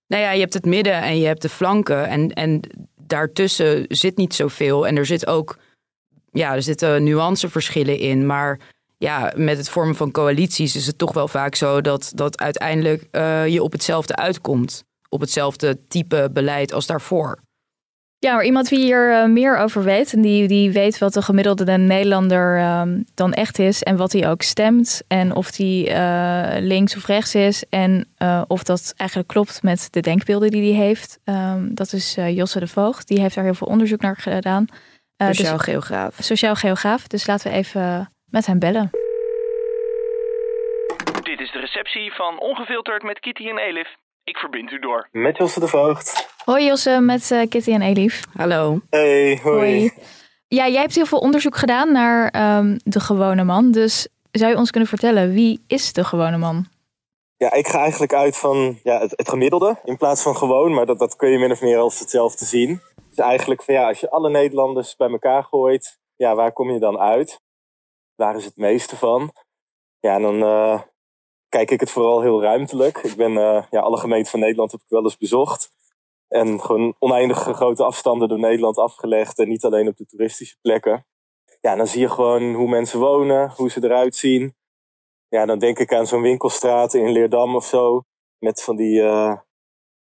[0.07, 2.07] Nou ja, je hebt het midden en je hebt de flanken.
[2.07, 2.59] En, en
[3.01, 4.87] daartussen zit niet zoveel.
[4.87, 5.57] En er zit ook,
[6.31, 8.25] ja, er zitten nuanceverschillen in.
[8.25, 8.59] Maar
[8.97, 13.07] ja, met het vormen van coalities is het toch wel vaak zo dat, dat uiteindelijk
[13.47, 14.83] je op hetzelfde uitkomt.
[15.13, 17.39] Op hetzelfde type beleid als daarvoor.
[18.19, 21.21] Ja, maar iemand die hier eh, meer over weet en die, die weet wat de
[21.21, 26.55] gemiddelde Nederlander ehm, dan echt is en wat hij ook stemt en of die eh,
[26.59, 30.85] links of rechts is en eh, of dat eigenlijk klopt met de denkbeelden die hij
[30.85, 31.19] heeft.
[31.23, 33.07] Ehm, dat is eh, Josse de Voogd.
[33.07, 34.67] Die heeft daar heel veel onderzoek naar gedaan.
[35.17, 36.15] Eh, dus- Sociaal geograaf.
[36.19, 37.07] Sociaal geograaf.
[37.07, 38.89] Dus laten we even met hem bellen.
[41.23, 43.87] Dit is de receptie van Ongefilterd met Kitty en Elif.
[44.23, 45.07] Ik verbind u door.
[45.11, 46.27] Met Josse de Voogd.
[46.45, 48.23] Hoi Josse, met eh, Kitty en Elif.
[48.33, 48.79] Hallo.
[48.89, 49.91] Hey, hoi.
[50.47, 53.71] Ja, jij hebt heel veel onderzoek gedaan naar ehm, de gewone man.
[53.71, 56.65] Dus zou je ons kunnen vertellen, wie is de gewone man?
[57.37, 60.85] Ja, ik ga eigenlijk uit van ja, het, het gemiddelde in plaats van gewoon, maar
[60.85, 62.81] dat, dat kun je min of meer als hetzelfde zien.
[63.09, 66.79] Dus eigenlijk van ja, als je alle Nederlanders bij elkaar gooit, ja, waar kom je
[66.79, 67.41] dan uit?
[68.15, 69.33] Waar is het meeste van?
[69.99, 70.81] Ja, en dan eh,
[71.53, 72.97] kijk ik het vooral heel ruimtelijk.
[72.97, 75.69] Ik ben eh, ja, alle gemeenten van Nederland heb ik wel eens bezocht.
[76.27, 79.39] En gewoon oneindige grote afstanden door Nederland afgelegd.
[79.39, 81.05] En niet alleen op de toeristische plekken.
[81.61, 84.55] Ja, dan zie je gewoon hoe mensen wonen, hoe ze eruit zien.
[85.27, 88.03] Ja, dan denk ik aan zo'n winkelstraat in Leerdam of zo.
[88.39, 89.37] Met van die eh,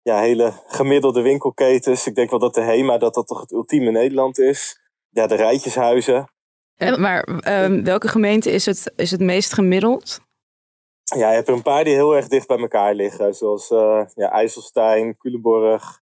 [0.02, 2.08] ja, hele gemiddelde winkelketens.
[2.08, 4.80] Ik denk wel dat de HEMA dat dat toch het ultieme Nederland is.
[5.10, 6.30] Ja, de rijtjeshuizen.
[6.98, 10.20] Maar ehm, welke gemeente is het, is het meest gemiddeld?
[11.16, 13.36] Ja, je hebt er een paar die heel erg dicht bij elkaar liggen.
[13.36, 16.02] Zoals eh, ja, IJsselstein, Culemborg.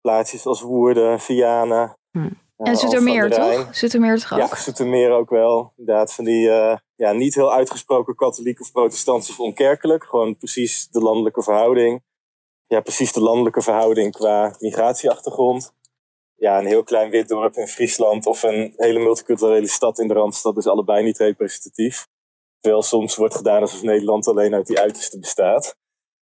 [0.00, 1.96] Plaatsjes als Woerden, Vianen.
[2.12, 3.68] eh, en Zoetermeer, toch?
[3.74, 4.38] Zoetermeer toch ook?
[4.38, 5.72] Ja, Zoetermeer ook wel.
[5.76, 10.04] Inderdaad, van die eh, ja, niet heel uitgesproken katholiek of protestants of onkerkelijk.
[10.04, 12.02] Gewoon precies de landelijke verhouding.
[12.66, 15.74] Ja, precies de landelijke verhouding qua migratieachtergrond.
[16.34, 20.14] Ja, een heel klein wit dorp in Friesland of een hele multiculturele stad in de
[20.14, 22.06] Randstad is allebei niet representatief.
[22.66, 25.76] Terwijl soms wordt gedaan alsof Nederland alleen uit die uiterste bestaat.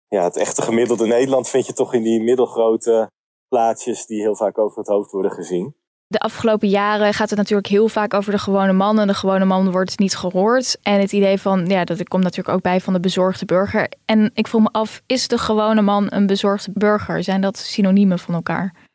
[0.09, 3.11] Ja, het echte gemiddelde Nederland vind je toch in die middelgrote
[3.49, 5.77] plaatsjes die heel vaak over het hoofd worden gezien.
[6.07, 8.99] De afgelopen jaren gaat het natuurlijk heel vaak over de gewone man.
[8.99, 10.79] En de gewone man wordt niet gehoord.
[10.83, 13.93] En het idee van, ja, dat komt natuurlijk ook bij van de bezorgde burger.
[14.05, 17.23] En ik vroeg me af, is de gewone man een bezorgde burger?
[17.23, 18.89] Zijn dat synoniemen van elkaar?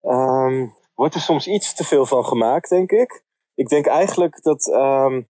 [0.00, 3.22] Ehm, wordt er soms iets te veel van gemaakt, denk ik.
[3.54, 5.20] Ik denk eigenlijk dat, ehm,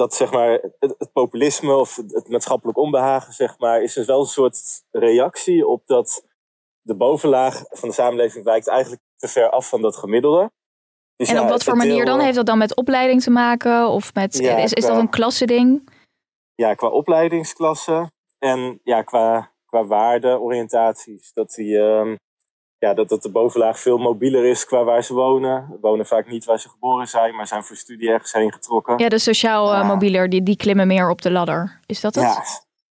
[0.00, 4.06] dat zeg maar, het, het populisme of het, het maatschappelijk onbehagen zeg maar, is dus
[4.06, 6.24] wel een soort reactie op dat
[6.80, 10.50] de bovenlaag van de samenleving wijkt eigenlijk te ver af van dat gemiddelde.
[11.16, 12.20] Dus en ja, op wat voor manier deel, dan?
[12.20, 13.88] Heeft dat dan met opleiding te maken?
[13.88, 15.88] Of met, Ja, is, is dat een klassending?
[16.54, 21.32] ja, qua opleidingsklasse en ja, qua, qua waardeoriëntaties.
[21.32, 22.16] Dat, die, ehm,
[22.80, 25.78] ja, dat, dat de bovenlaag veel mobieler is qua waar ze wonen.
[25.80, 28.98] Wonen vaak niet waar ze geboren zijn, maar zijn voor studie ergens heen getrokken.
[28.98, 31.80] Ja, de sociaal eh, mobieler, die, die klimmen meer op de ladder.
[31.86, 32.24] Is dat het?
[32.24, 32.42] Ja,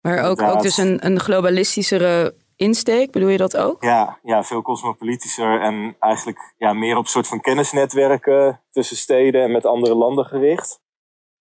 [0.02, 3.84] Maar ook, ook dus een, een globalistischere insteek, bedoel je dat ook?
[3.84, 9.44] Ja, ja, veel cosmopolitischer en eigenlijk ja, meer op een soort van kennisnetwerken tussen steden
[9.44, 10.80] en met andere landen gericht.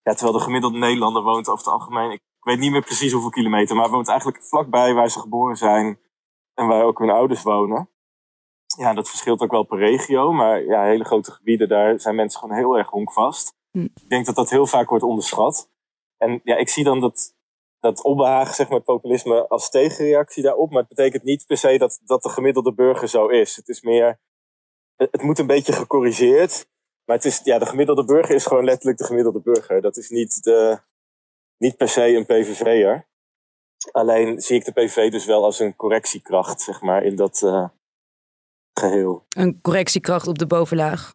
[0.02, 3.30] Ja, terwijl de gemiddelde Nederlander woont over het algemeen, ik weet niet meer precies hoeveel
[3.30, 5.98] kilometer, maar woont eigenlijk vlakbij waar ze geboren zijn
[6.54, 7.88] en waar ook hun ouders wonen.
[8.78, 12.40] Ja, dat verschilt ook wel per regio, maar ja, hele grote gebieden, daar zijn mensen
[12.40, 13.56] gewoon heel erg honkvast.
[13.72, 15.70] Ik denk dat dat heel vaak wordt onderschat.
[16.16, 17.34] En ja, ik zie dan dat,
[17.80, 20.70] dat onbehagen, zeg maar, populisme als tegenreactie daarop.
[20.70, 23.56] Maar het betekent niet per se dat, dat de gemiddelde burger zo is.
[23.56, 24.20] Het is meer,
[24.96, 26.68] het, het moet een beetje gecorrigeerd.
[27.04, 29.80] Maar het is, ja, de gemiddelde burger is gewoon letterlijk de gemiddelde burger.
[29.80, 30.78] Dat is niet de,
[31.56, 33.06] niet per se een PVV'er.
[33.92, 37.68] Alleen zie ik de PVV dus wel als een correctiekracht, zeg maar, in dat uh,
[38.78, 39.24] geheel.
[39.28, 41.14] Een correctiekracht op de bovenlaag.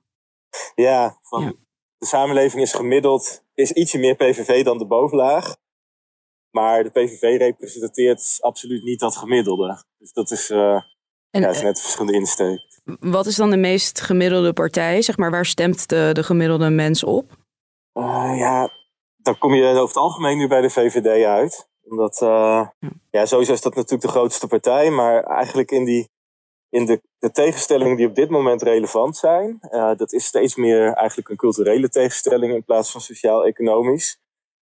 [0.76, 1.54] Ja, van ja.
[1.98, 5.56] de samenleving is gemiddeld, is ietsje meer PVV dan de bovenlaag.
[6.52, 9.84] Maar de PVV representeert absoluut niet dat gemiddelde.
[9.98, 10.82] Dus dat is, uh,
[11.30, 12.82] en, ja, is net verschillende insteek.
[13.00, 15.02] Wat is dan de meest gemiddelde partij?
[15.02, 17.32] Zeg maar, waar stemt de, de gemiddelde mens op?
[17.94, 18.70] Uh, ja,
[19.16, 21.70] dan kom je over het algemeen nu bij de VVD uit.
[21.84, 22.68] Omdat, uh,
[23.10, 24.90] ja, sowieso is dat natuurlijk de grootste partij.
[24.90, 26.10] Maar eigenlijk in, die,
[26.74, 29.60] in de, tegenstellingen die op dit moment relevant zijn.
[29.72, 34.20] Uh, dat is steeds meer eigenlijk een culturele tegenstelling in plaats van sociaal-economisch.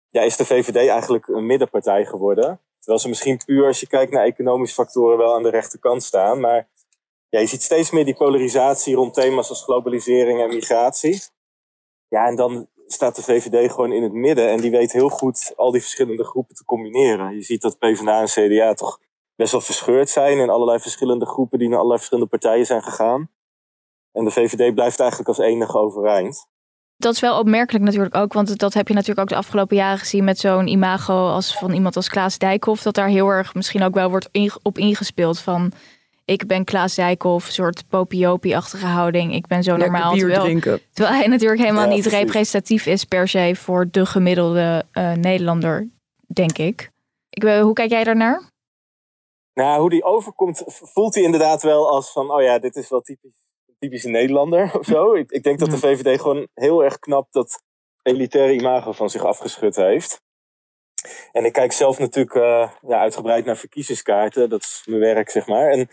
[0.08, 2.60] Ja, is de VVD eigenlijk een middenpartij geworden.
[2.78, 6.40] Terwijl ze misschien puur als je kijkt naar economische factoren wel aan de rechterkant staan.
[6.40, 6.68] Maar
[7.28, 11.22] ja, je ziet steeds meer die polarisatie rond thema's als globalisering en migratie.
[12.08, 15.52] Ja, en dan staat de VVD gewoon in het midden en die weet heel goed
[15.56, 17.34] al die verschillende groepen te combineren.
[17.34, 19.00] Je ziet dat PvdA en CDA toch
[19.36, 23.28] best wel verscheurd zijn in allerlei verschillende groepen die naar allerlei verschillende partijen zijn gegaan.
[24.12, 26.46] En de VVD blijft eigenlijk als enige overeind.
[26.96, 29.98] Dat is wel opmerkelijk natuurlijk ook, want dat heb je natuurlijk ook de afgelopen jaren
[29.98, 33.82] gezien met zo'n imago als van iemand als Klaas Dijkhoff, dat daar heel erg misschien
[33.82, 34.28] ook wel wordt
[34.62, 35.72] op ingespeeld van
[36.24, 39.34] ik ben Klaas Dijkhoff, soort popiopie-achtige houding.
[39.34, 40.12] Ik ben zo Lekker normaal.
[40.12, 40.80] bier Terwijl, drinken.
[40.92, 42.18] terwijl hij natuurlijk helemaal Ja, niet precies.
[42.20, 45.88] representatief is per se voor de gemiddelde eh, Nederlander,
[46.26, 46.90] denk ik.
[47.30, 48.42] ik weet- hoe kijk jij daarnaar?
[49.54, 53.00] Nou, hoe die overkomt, voelt hij inderdaad wel als van, oh ja, dit is wel
[53.00, 53.46] typisch,
[53.78, 55.14] typisch een Nederlander of zo.
[55.14, 57.62] Ik, ik denk dat de VVD gewoon heel erg knap dat
[58.02, 60.22] elitaire imago van zich afgeschud heeft.
[61.32, 65.46] En ik kijk zelf natuurlijk eh, ja, uitgebreid naar verkiezingskaarten, dat is mijn werk, zeg
[65.46, 65.70] maar.
[65.70, 65.88] En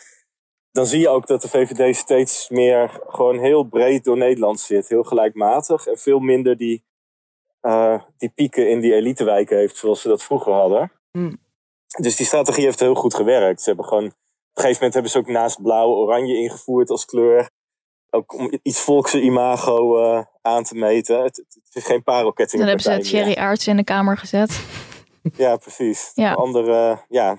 [0.71, 4.87] dan zie je ook dat de VVD steeds meer gewoon heel breed door Nederland zit.
[4.87, 6.85] Heel gelijkmatig en veel minder die,
[7.59, 10.91] eh, die pieken in die elitewijken heeft zoals ze dat vroeger hadden.
[11.99, 13.61] Dus die strategie heeft heel goed gewerkt.
[13.61, 17.05] Ze hebben gewoon, op een gegeven moment hebben ze ook naast blauw oranje ingevoerd als
[17.05, 17.49] kleur.
[18.09, 21.23] Ook om iets volkse imago eh, aan te meten.
[21.23, 22.61] Het, het is geen parelketting.
[22.61, 24.65] Dan hebben ze Thierry Aarts in de kamer gezet.
[25.37, 26.11] Ja, precies.
[26.13, 26.33] Ja.
[26.33, 27.37] Andere, ja,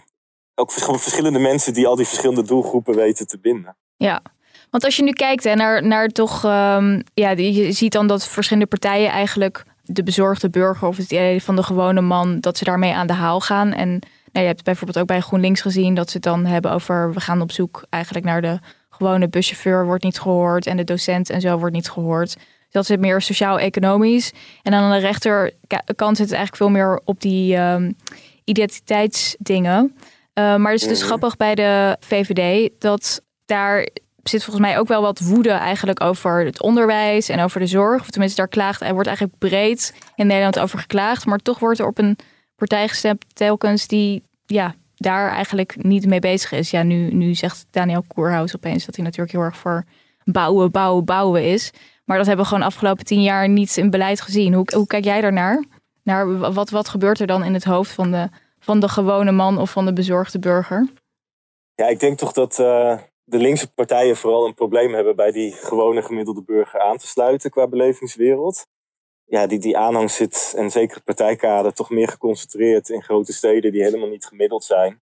[0.55, 3.77] ook vers- verschillende mensen die al die verschillende doelgroepen weten te binden.
[3.97, 4.23] Ja,
[4.71, 8.27] want als je nu kijkt hè, naar, naar toch, ehm, ja, je ziet dan dat
[8.27, 12.65] verschillende partijen eigenlijk de bezorgde burger of het idee van de gewone man, dat ze
[12.65, 13.73] daarmee aan de haal gaan.
[13.73, 14.01] En
[14.33, 17.21] nou, je hebt bijvoorbeeld ook bij GroenLinks gezien dat ze het dan hebben over we
[17.21, 18.59] gaan op zoek eigenlijk naar de
[18.91, 22.37] gewone buschauffeur wordt niet gehoord en de docent en zo wordt niet gehoord.
[22.71, 24.33] Dat is meer sociaal-economisch.
[24.63, 27.93] En dan aan de rechterkant zit het eigenlijk veel meer op die ehm,
[28.45, 29.97] identiteitsdingen.
[30.33, 31.07] Eh, maar het is dus Mhm.
[31.07, 33.89] grappig bij de VVD dat daar
[34.23, 38.01] zit volgens mij ook wel wat woede eigenlijk over het onderwijs en over de zorg.
[38.01, 41.27] Of tenminste, daar klaagt, er wordt eigenlijk breed in Nederland over geklaagd.
[41.27, 42.17] Maar toch wordt er op een
[42.69, 46.71] partij gestemd telkens die ja, daar eigenlijk niet mee bezig is.
[46.71, 49.85] Ja, nu, nu zegt Daniel Koerhuis opeens dat hij natuurlijk heel erg voor
[50.25, 51.71] bouwen, bouwen, bouwen is.
[52.05, 54.55] Maar dat hebben we gewoon afgelopen tien jaar niet in beleid gezien.
[54.55, 55.65] Hoe, hoe kijk jij daarnaar?
[56.03, 59.59] Naar wat, wat gebeurt er dan in het hoofd van de, van de gewone man
[59.59, 60.89] of van de bezorgde burger?
[61.75, 65.53] Ja, ik denk toch dat eh, de linkse partijen vooral een probleem hebben bij die
[65.53, 68.67] gewone gemiddelde burger aan te sluiten qua belevingswereld.
[69.25, 73.73] Ja, die, die aanhang zit, en zeker het partijkader, toch meer geconcentreerd in grote steden
[73.73, 75.03] die helemaal niet gemiddeld zijn.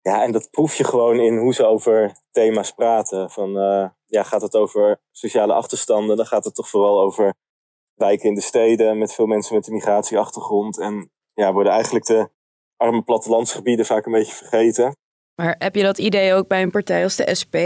[0.00, 3.30] Ja, en dat proef je gewoon in hoe ze over thema's praten.
[3.30, 7.34] Van, eh, ja, gaat het over sociale achterstanden, dan gaat het toch vooral over
[7.94, 10.78] wijken in de steden met veel mensen met een migratieachtergrond.
[10.78, 12.30] En ja, worden eigenlijk de
[12.76, 14.96] arme plattelandsgebieden vaak een beetje vergeten.
[15.34, 17.56] Maar heb je dat idee ook bij een partij als de SP?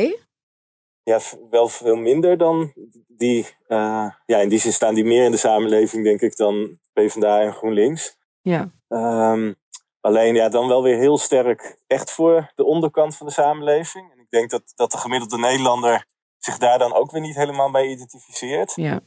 [1.04, 2.72] Ja, wel veel minder dan
[3.08, 3.46] die.
[3.66, 7.40] eh, ja, in die zin staan die meer in de samenleving, denk ik, dan PvdA
[7.40, 8.16] en GroenLinks.
[8.42, 8.70] Ja.
[8.88, 9.52] Ehm,
[10.00, 14.12] alleen ja, dan wel weer heel sterk echt voor de onderkant van de samenleving.
[14.12, 16.06] En ik denk dat, dat de gemiddelde Nederlander
[16.38, 18.72] zich daar dan ook weer niet helemaal bij identificeert.
[18.74, 19.00] Ja.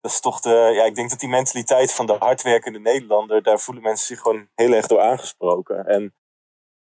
[0.00, 0.70] Dat is toch de.
[0.74, 4.48] Ja, ik denk dat die mentaliteit van de hardwerkende Nederlander, daar voelen mensen zich gewoon
[4.54, 5.86] heel erg door aangesproken.
[5.86, 6.14] En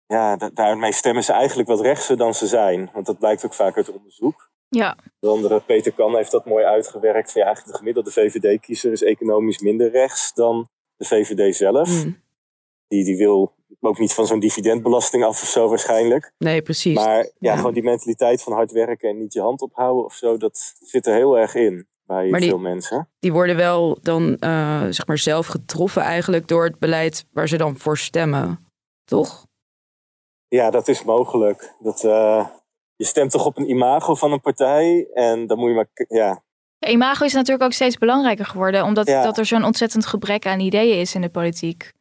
[0.07, 2.90] ja, da- daarmee stemmen ze eigenlijk wat rechtser dan ze zijn.
[2.92, 4.50] Want dat blijkt ook vaak uit onderzoek.
[4.68, 7.33] Ja, De andere, Peter Kan, heeft dat mooi uitgewerkt.
[7.33, 12.05] Van, ja, eigenlijk de gemiddelde VVD-kiezer is economisch minder rechts dan de VVD zelf.
[12.88, 16.33] Die, die wil ook niet van zo'n dividendbelasting af of zo waarschijnlijk.
[16.38, 16.94] Nee, precies.
[16.94, 20.37] Maar ja, gewoon die mentaliteit van hard werken en niet je hand ophouden of zo,
[20.37, 23.09] dat zit er heel erg in bij Maar die- veel mensen.
[23.18, 27.57] Die worden wel dan eh, zeg maar zelf getroffen eigenlijk door het beleid waar ze
[27.57, 28.66] dan voor stemmen.
[29.05, 29.46] Toch?
[30.48, 31.74] Ja, dat is mogelijk.
[31.81, 32.46] Dat, eh,
[32.96, 35.88] je stemt toch op een imago van een partij en dan moet je maar...
[36.09, 36.42] Ja,
[36.78, 39.22] Ja, Imago is natuurlijk ook steeds belangrijker geworden, omdat Ja.
[39.22, 41.92] dat er zo'n ontzettend gebrek aan ideeën is in de politiek.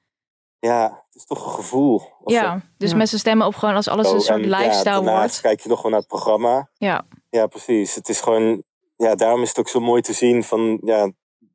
[0.59, 1.99] ja, het is toch een gevoel.
[1.99, 2.07] zo.
[2.25, 5.41] Ja, dus mensen stemmen op gewoon als alles een Zo, soort en lifestyle wordt.
[5.41, 6.69] kijk je nog wel naar het programma.
[6.73, 7.05] Ja.
[7.29, 7.95] Ja, precies.
[7.95, 8.63] Het is gewoon,
[8.95, 11.11] ja, daarom is het ook zo mooi te zien van, ja,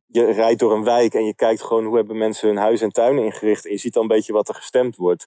[0.07, 2.91] je rijdt door een wijk en je kijkt gewoon hoe hebben mensen hun huis en
[2.93, 3.65] tuin ingericht.
[3.65, 5.27] En je ziet dan een beetje wat er gestemd wordt.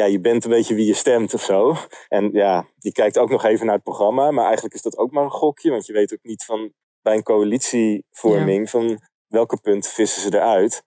[0.00, 1.74] Ja, je bent een beetje wie je stemt of zo.
[2.08, 4.30] En ja, je kijkt ook nog even naar het programma.
[4.30, 5.70] Maar eigenlijk is dat ook maar een gokje.
[5.70, 10.84] Want je weet ook niet van bij een coalitievorming van welke punten vissen ze eruit.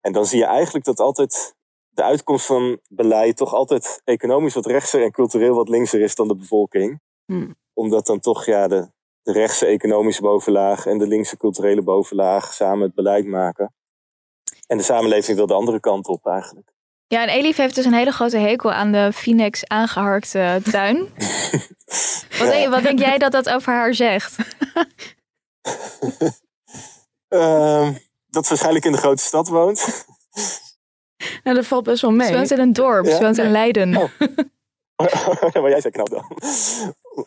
[0.00, 1.54] En dan zie je eigenlijk dat altijd
[1.88, 6.28] de uitkomst van beleid toch altijd economisch wat rechtser en cultureel wat linkser is dan
[6.28, 7.00] de bevolking.
[7.24, 7.52] Hm.
[7.72, 8.90] Omdat dan toch ja, de,
[9.22, 13.74] de rechtse economische bovenlaag en de linkse culturele bovenlaag samen het beleid maken.
[14.66, 16.74] En de samenleving wil de andere kant op eigenlijk.
[17.08, 20.98] Ja, en Elif heeft dus een hele grote hekel aan de Phoenix aangeharkte tuin.
[22.38, 24.36] Wat, denk, wat denk jij dat dat over haar zegt?
[27.28, 27.92] Ehm,
[28.26, 29.84] dat ze waarschijnlijk in de grote stad woont.
[31.44, 32.26] Nou, dat valt best wel mee.
[32.26, 33.90] Ze woont in een dorp, ze woont in Leiden.
[33.90, 34.10] maar
[35.68, 36.24] jij zei knap dan.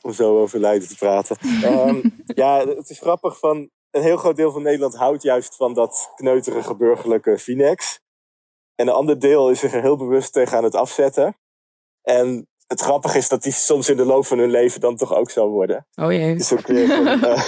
[0.01, 1.37] Om zo over Leiden te praten.
[1.63, 3.69] Ehm, ja, het is grappig van...
[3.91, 7.99] Een heel groot deel van Nederland houdt juist van dat kneuterige burgerlijke Finex.
[8.79, 11.37] En een ander deel is zich er heel bewust tegen aan het afzetten.
[12.01, 15.13] En het grappige is dat die soms in de loop van hun leven dan toch
[15.13, 15.87] ook zo worden.
[15.95, 16.35] Oh jee.
[16.35, 17.21] Dus ook weer van, eh,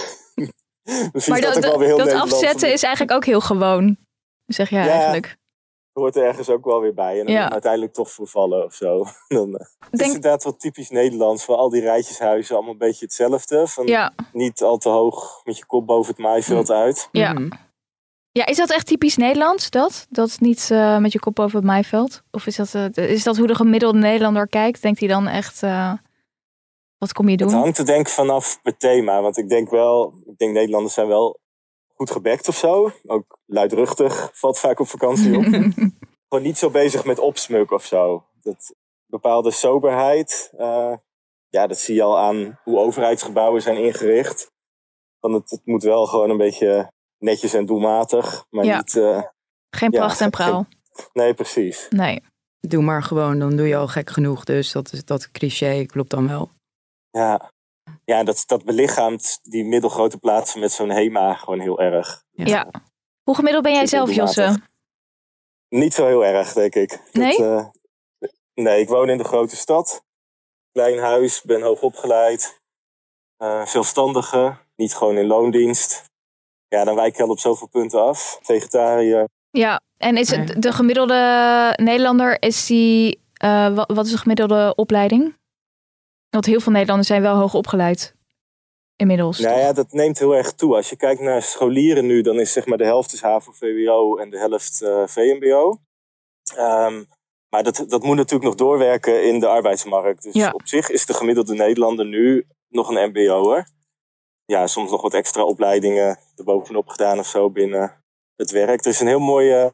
[1.13, 3.41] misschien Maar is dat, dat, ook wel weer heel dat afzetten is eigenlijk ook heel
[3.41, 3.97] gewoon.
[4.45, 4.91] Zeg jij Ja.
[4.91, 5.37] eigenlijk.
[5.91, 7.19] hoort er ergens ook wel weer bij.
[7.19, 7.51] En dan Ja.
[7.51, 9.05] uiteindelijk toch vervallen of zo.
[9.27, 11.45] Dan, eh, Het is inderdaad wat typisch Nederlands.
[11.45, 13.67] Voor al die rijtjeshuizen allemaal een beetje hetzelfde.
[13.67, 14.13] Van Ja.
[14.33, 17.09] Niet al te hoog met je kop boven het maaiveld uit.
[17.11, 17.33] Ja.
[18.33, 20.07] Ja, is dat echt typisch Nederlands, dat?
[20.09, 22.23] Dat niet eh, met je kop over het maaiveld?
[22.31, 24.81] Of is dat, eh, is dat hoe de gemiddelde Nederlander kijkt?
[24.81, 25.93] Denkt hij dan echt, eh,
[26.97, 27.59] wat kom je Het doen?
[27.59, 29.21] hangt er denk ik vanaf het thema.
[29.21, 31.39] Want ik denk wel, ik denk Nederlanders zijn wel
[31.93, 32.91] goed gebekt of zo.
[33.05, 35.43] Ook luidruchtig, valt vaak op vakantie op.
[36.29, 38.25] Gewoon niet zo bezig met opsmuk of zo.
[38.41, 40.51] Dat bepaalde soberheid,
[41.49, 44.51] ja, dat zie je al aan hoe overheidsgebouwen zijn ingericht.
[45.19, 46.91] Want het, het moet wel gewoon een beetje
[47.21, 48.45] netjes en doelmatig.
[48.49, 48.77] Maar Ja.
[48.77, 48.95] niet...
[48.95, 49.21] eh,
[49.75, 50.65] Geen ja, pracht en praal.
[51.13, 51.87] Nee, precies.
[51.89, 52.23] Nee.
[52.59, 54.43] Doe maar gewoon, dan doe je al gek genoeg.
[54.43, 56.49] Dus dat, is, dat cliché klopt dan wel.
[57.11, 57.51] Ja,
[58.05, 62.23] ja dat, dat belichaamt die middelgrote plaatsen met zo'n HEMA gewoon heel erg.
[62.31, 62.71] Ja.
[63.23, 64.35] Hoe gemiddeld ben jij zelf, doelmatig.
[64.45, 64.61] Josse?
[65.69, 67.01] Niet zo heel erg, denk ik.
[67.11, 67.37] Nee?
[67.37, 67.71] Dat,
[68.19, 70.03] eh, nee, ik woon in de grote stad.
[70.71, 72.59] Klein huis, ben hoog opgeleid.
[73.37, 76.10] eh, zelfstandige, niet gewoon in loondienst.
[76.71, 78.39] Ja, dan wijk je al op zoveel punten af.
[78.41, 79.27] Vegetariër.
[79.49, 84.73] Ja, en is het de gemiddelde Nederlander, is die, eh, wat, wat is de gemiddelde
[84.75, 85.37] opleiding?
[86.29, 88.15] Want heel veel Nederlanders zijn wel hoog opgeleid.
[88.95, 89.39] Inmiddels.
[89.39, 90.75] Nou ja, dat neemt heel erg toe.
[90.75, 94.29] Als je kijkt naar scholieren nu, dan is zeg maar de helft is HAVO-VWO en
[94.29, 95.77] de helft eh, VMBO.
[96.55, 97.03] Ehm,
[97.49, 100.23] maar dat, dat moet natuurlijk nog doorwerken in de arbeidsmarkt.
[100.23, 100.51] Dus Ja.
[100.51, 103.67] op zich is de gemiddelde Nederlander nu nog een MBO'er.
[104.51, 108.03] Ja, soms nog wat extra opleidingen erbovenop gedaan of zo binnen
[108.35, 108.81] het werk.
[108.81, 109.69] Er is een heel mooi eh,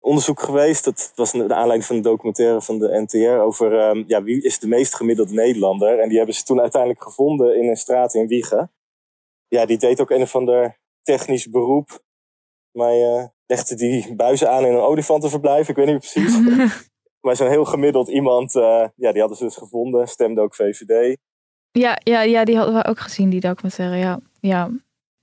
[0.00, 0.84] onderzoek geweest.
[0.84, 4.58] Dat was naar aanleiding van een documentaire van de NTR over ehm, ja, wie is
[4.58, 5.98] de meest gemiddelde Nederlander.
[5.98, 8.72] En die hebben ze toen uiteindelijk gevonden in een straat in Wiegen.
[9.48, 12.02] Ja, die deed ook een of ander technisch beroep.
[12.70, 15.68] Maar eh legde die buizen aan in een olifantenverblijf.
[15.68, 16.38] Ik weet niet precies.
[17.24, 20.08] maar zo'n heel gemiddeld iemand, eh, ja, die hadden ze dus gevonden.
[20.08, 21.18] Stemde ook VVD.
[21.72, 23.96] Ja, ja, ja, die hadden we ook gezien, die documentaire.
[23.96, 24.70] Ja, ja.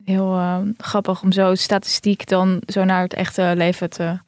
[0.03, 4.19] heel eh, grappig om zo statistiek dan zo naar het echte leven te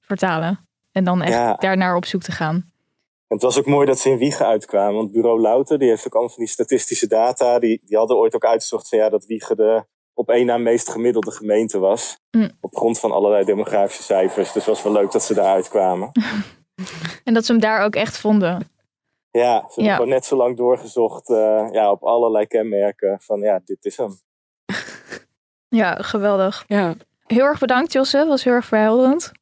[0.00, 0.68] vertalen.
[0.92, 1.54] En dan echt Ja.
[1.54, 2.54] daarnaar op zoek te gaan.
[3.26, 4.94] En het was ook mooi dat ze in Wiegen uitkwamen.
[4.94, 7.58] Want bureau Louter, die heeft ook allemaal van die statistische data.
[7.58, 10.90] Die, die hadden ooit ook uitgezocht van, ja, dat Wiegen de op één na meest
[10.90, 12.18] gemiddelde gemeente was.
[12.30, 12.50] Mm.
[12.60, 14.52] Op grond van allerlei demografische cijfers.
[14.52, 16.10] Dus het was wel leuk dat ze daar uitkwamen.
[17.24, 18.69] En dat ze hem daar ook echt vonden.
[19.30, 19.94] Ja, ze hebben Ja.
[19.94, 23.20] gewoon net zo lang doorgezocht eh, ja, op allerlei kenmerken.
[23.20, 24.20] Van ja, dit is hem.
[25.68, 26.64] Ja, geweldig.
[26.66, 26.94] Ja.
[27.26, 28.26] Heel erg bedankt, Josse.
[28.26, 29.32] Was heel erg verhelderend.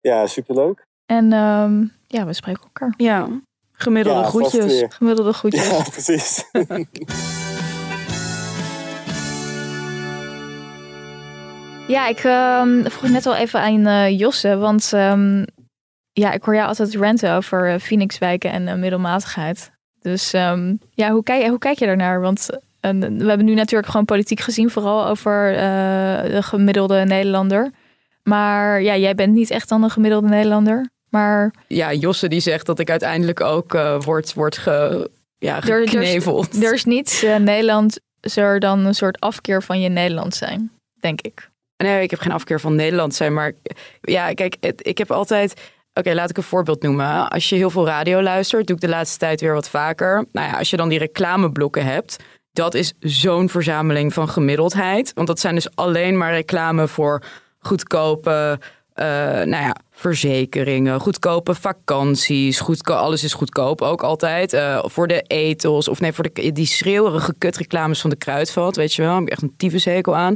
[0.00, 0.86] Ja, superleuk.
[1.06, 2.94] En ehm, ja, we spreken elkaar.
[2.96, 3.28] Ja,
[3.72, 4.84] gemiddelde Ja, groetjes.
[4.88, 5.68] Gemiddelde groetjes.
[5.70, 6.44] Ja, precies.
[11.88, 15.44] Ja, ik ehm, vroeg net al even aan eh, Josse, want ehm,
[16.18, 19.70] ja, ik hoor jou altijd ranten over uh, Phoenixwijken en eh, middelmatigheid.
[20.00, 22.20] Dus ehm, ja, hoe kijk, hoe kijk je daarnaar?
[22.20, 22.48] Want
[22.80, 27.70] eh, we hebben nu natuurlijk gewoon politiek gezien, vooral over eh, de gemiddelde Nederlander.
[28.22, 30.90] Maar ja, jij bent niet echt dan een gemiddelde Nederlander.
[31.10, 35.70] Maar Ja, Josse die zegt dat ik uiteindelijk ook eh word, word ge, ja, er,
[35.70, 36.62] er, is, gekneveld.
[36.62, 37.98] er is niets uh, Nederlands
[38.34, 41.50] er dan een soort afkeer van je Nederland zijn, denk ik.
[41.76, 43.52] Nee, ik heb geen afkeer van Nederland zijn, maar
[44.00, 45.54] ja, kijk, het, ik heb altijd
[45.98, 47.28] Oké, laat ik een voorbeeld noemen.
[47.28, 50.24] Als je heel veel radio luistert, doe ik de laatste tijd weer wat vaker.
[50.32, 52.16] Nou ja, als je dan die reclameblokken hebt,
[52.52, 55.12] dat is zo'n verzameling van gemiddeldheid.
[55.14, 57.22] Want dat zijn dus alleen maar reclame voor
[57.58, 58.60] goedkope,
[58.92, 62.60] eh, nou ja, verzekeringen, goedkope vakanties.
[62.60, 64.52] Goedko alles is goedkoop ook altijd.
[64.52, 68.94] Eh, voor de etels, of nee, voor de, die schreeuwerige kutreclames van de kruidvat, weet
[68.94, 69.14] je wel.
[69.14, 70.34] Heb ik echt een tyfushekel aan.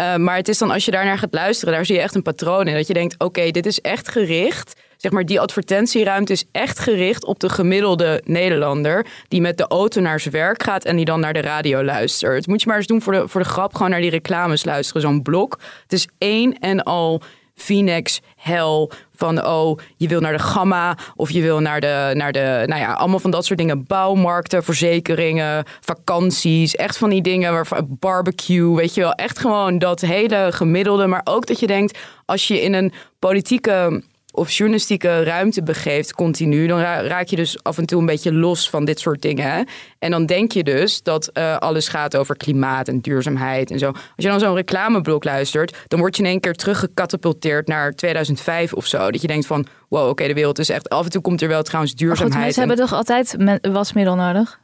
[0.00, 2.22] Uh, maar het is dan als je daarnaar gaat luisteren, daar zie je echt een
[2.22, 2.74] patroon in.
[2.74, 4.80] Dat je denkt, oké, dit is echt gericht.
[5.02, 9.06] Zeg maar, die advertentieruimte is echt gericht op de gemiddelde Nederlander.
[9.28, 12.46] Die met de auto naar zijn werk gaat en die dan naar de radio luistert.
[12.46, 15.02] Moet je maar eens doen voor de, voor de grap, gewoon naar die reclames luisteren.
[15.02, 15.58] Zo'n blok.
[15.82, 17.22] Het is één en al
[17.54, 22.32] Phoenix, hel, van oh, je wil naar de gamma of je wil naar de, naar
[22.32, 23.84] de, nou ja, allemaal van dat soort dingen.
[23.84, 29.12] Bouwmarkten, verzekeringen, vakanties, echt van die dingen, waar, barbecue, weet je wel.
[29.12, 34.02] Echt gewoon dat hele gemiddelde, maar ook dat je denkt, als je in een politieke
[34.32, 38.70] of journalistieke ruimte begeeft continu, dan raak je dus af en toe een beetje los
[38.70, 39.66] van dit soort dingen.
[39.98, 43.86] En dan denk je dus dat uh, alles gaat over klimaat en duurzaamheid en zo.
[43.86, 48.72] Als je dan zo'n reclameblok luistert, dan word je in één keer teruggecatapulteerd naar 2005
[48.72, 49.10] of zo.
[49.10, 50.88] Dat je denkt van, wow, oké, de wereld is echt...
[50.88, 52.30] Af en toe komt er wel trouwens duurzaamheid.
[52.30, 54.60] Maar goed, mensen hebben toch altijd wasmiddel nodig?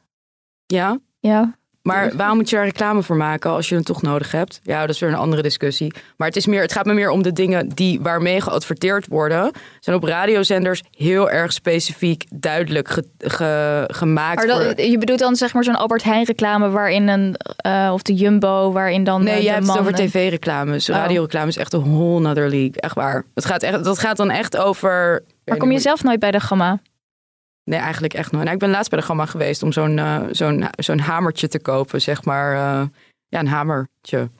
[0.66, 0.98] Ja?
[1.20, 1.57] Ja.
[1.82, 4.60] Maar waarom moet je daar reclame voor maken als je het toch nodig hebt?
[4.62, 5.92] Ja, dat is weer een andere discussie.
[6.16, 9.52] Maar het, is meer, het gaat me meer om de dingen die waarmee geadverteerd worden.
[9.80, 14.46] Zijn op radiozenders heel erg specifiek duidelijk ge, ge, gemaakt.
[14.46, 18.02] Maar dat, je bedoelt dan zeg maar zo'n Albert Heijn reclame waarin een uh, of
[18.02, 20.90] de Jumbo waarin dan nee, de, je hebt het over tv-reclames.
[20.90, 20.96] Oh.
[20.96, 22.80] Radioreclame is echt een whole nother league.
[22.80, 23.24] Echt waar.
[23.34, 25.22] Het gaat echt, dat gaat dan echt over.
[25.44, 26.78] Maar kom je zelf nooit bij de gamma?
[27.68, 28.44] Nee, eigenlijk echt nooit.
[28.44, 31.60] Nou, ik ben laatst bij de Gamma geweest om zo'n uh, zo'n zo'n hamertje te
[31.60, 32.52] kopen, zeg maar.
[32.52, 32.86] Uh,
[33.28, 34.30] ja, een hamertje.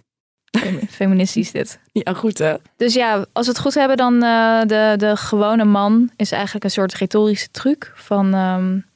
[0.89, 1.81] Feministisch dit.
[2.05, 2.55] Ja, goed hè.
[2.77, 6.65] Dus ja, als we het goed hebben, dan uh, de, de gewone man is eigenlijk
[6.65, 8.87] een soort retorische truc van um,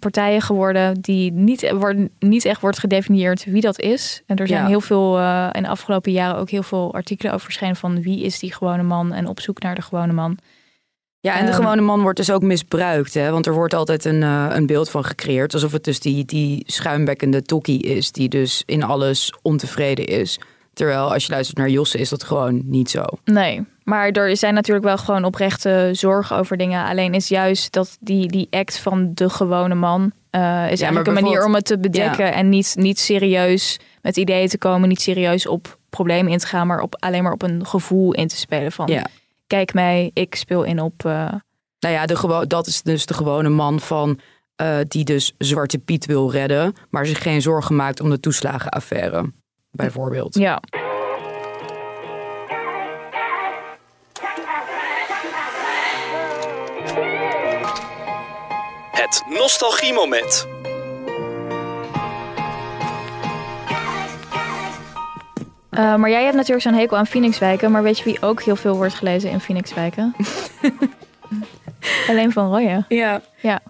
[0.00, 4.22] partijen geworden die niet, wordt, niet echt wordt gedefinieerd wie dat is.
[4.26, 4.68] En er zijn Ja.
[4.68, 5.18] heel veel
[5.52, 8.82] in de afgelopen jaren ook heel veel artikelen over verschenen van wie is die gewone
[8.82, 10.38] man en op zoek naar de gewone man.
[11.26, 13.14] Ja, en de Ehm, gewone man wordt dus ook misbruikt.
[13.14, 13.30] Hè?
[13.30, 15.54] Want er wordt altijd een, uh, een beeld van gecreëerd.
[15.54, 18.12] Alsof het dus die, die schuimbekkende tokkie is.
[18.12, 20.38] Die dus in alles ontevreden is.
[20.74, 23.02] Terwijl als je luistert naar Josse is dat gewoon niet zo.
[23.24, 26.84] Nee, maar er zijn natuurlijk wel gewoon oprechte zorgen over dingen.
[26.86, 30.00] Alleen is juist dat die, die act van de gewone man
[30.30, 32.32] uh, is eigenlijk een manier om het te bedekken Ja.
[32.32, 36.66] en niet, niet serieus met ideeën te komen, niet serieus op problemen in te gaan,
[36.66, 39.06] maar op, alleen maar op een gevoel in te spelen van Ja.
[39.46, 41.02] Kijk mij, ik speel in op.
[41.06, 41.12] uh,
[41.78, 44.20] Nou ja, de gewo- dat is dus de gewone man van...
[44.62, 46.74] uh, die dus Zwarte Piet wil redden...
[46.90, 49.32] maar zich geen zorgen maakt om de toeslagenaffaire.
[49.70, 50.34] Bijvoorbeeld.
[50.34, 50.60] ja.
[58.92, 60.46] Het nostalgiemoment.
[65.78, 68.56] Uh, maar jij hebt natuurlijk zo'n hekel aan Phoenixwijken, maar weet je wie ook heel
[68.56, 70.14] veel wordt gelezen in Phoenixwijken?
[72.08, 72.84] Alleen van Rooyen.
[72.88, 73.20] Ja.
[73.40, 73.60] ja.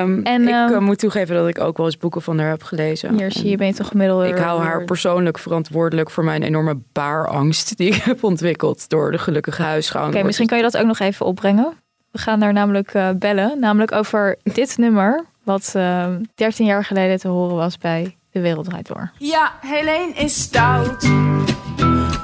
[0.00, 2.50] Um, En, ik um, uh, moet toegeven dat ik ook wel eens boeken van haar
[2.50, 3.18] heb gelezen.
[3.18, 4.28] Hier zie je, ben je toch gemiddelde...
[4.28, 9.18] Ik hou haar persoonlijk verantwoordelijk voor mijn enorme baarangst die ik heb ontwikkeld door de
[9.18, 10.04] gelukkige huisgang.
[10.04, 11.72] Oké, okay, misschien kan je dat ook nog even opbrengen.
[12.10, 17.18] We gaan daar namelijk uh, bellen, namelijk over dit nummer, wat uh, 13 jaar geleden
[17.18, 19.10] te horen was bij De Wereld Draait Door.
[19.18, 21.10] Ja, Helene is stout.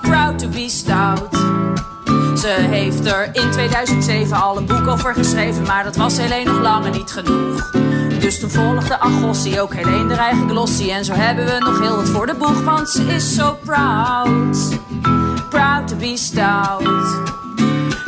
[0.09, 1.35] Proud to be stout.
[2.39, 6.61] Ze heeft er in 2007 al een boek over geschreven, maar dat was Helene nog
[6.61, 7.71] lange niet genoeg.
[8.21, 10.93] Dus toen volgde Agossie ook Helene de eigen glossie.
[10.93, 14.79] En zo hebben we nog heel wat voor de boeg, want ze is zo proud.
[15.51, 17.29] Proud to be stout.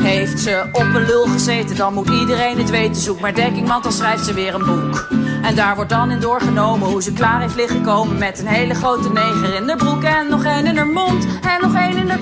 [0.03, 3.03] Heeft ze op een lul gezeten, dan moet iedereen het weten.
[3.03, 5.09] Zoek maar dekking, want dan schrijft ze weer een boek.
[5.43, 8.75] En daar wordt dan in doorgenomen hoe ze klaar heeft liggen komen Met een hele
[8.75, 11.27] grote neger in haar broek en nog één in haar mond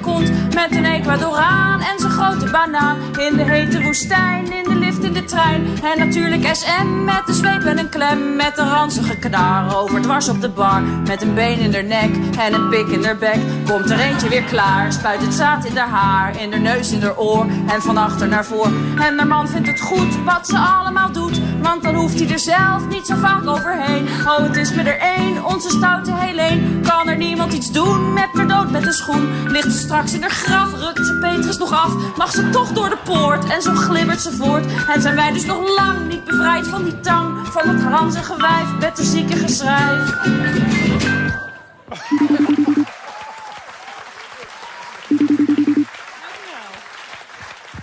[0.01, 2.96] Kont met een Ecuadoraan En zijn grote banaan.
[3.18, 5.66] In de hete woestijn In de lift in de trein.
[5.82, 8.36] En natuurlijk SM Met een zweep en een klem.
[8.36, 10.82] Met een ranzige knaar Over dwars op de bar.
[10.82, 13.38] Met een been in haar nek En een pik in haar bek.
[13.70, 17.03] Komt er eentje weer klaar Spuit het zaad in haar haar, in haar neus, in
[17.03, 17.46] haar oor.
[17.66, 18.70] En van achter naar voor.
[19.01, 22.38] En haar man vindt het goed wat ze allemaal doet Want dan hoeft hij er
[22.38, 24.06] zelf niet zo vaak overheen.
[24.06, 26.80] Oh, het is met er één, onze stoute Helene.
[26.80, 29.50] Kan er niemand iets doen met haar dood met een schoen?
[29.50, 32.16] Ligt ze straks in haar graf, rukt ze Petrus nog af.
[32.16, 34.64] Mag ze toch door de poort en zo glibbert ze voort.
[34.94, 37.46] En zijn wij dus nog lang niet bevrijd van die tang.
[37.46, 40.16] Van het ranzige wijf met de zieke geschrijf.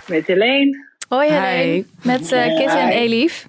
[0.06, 0.84] Met Helene.
[1.08, 3.48] Hoi Helene, met uh, Kitty en Elif.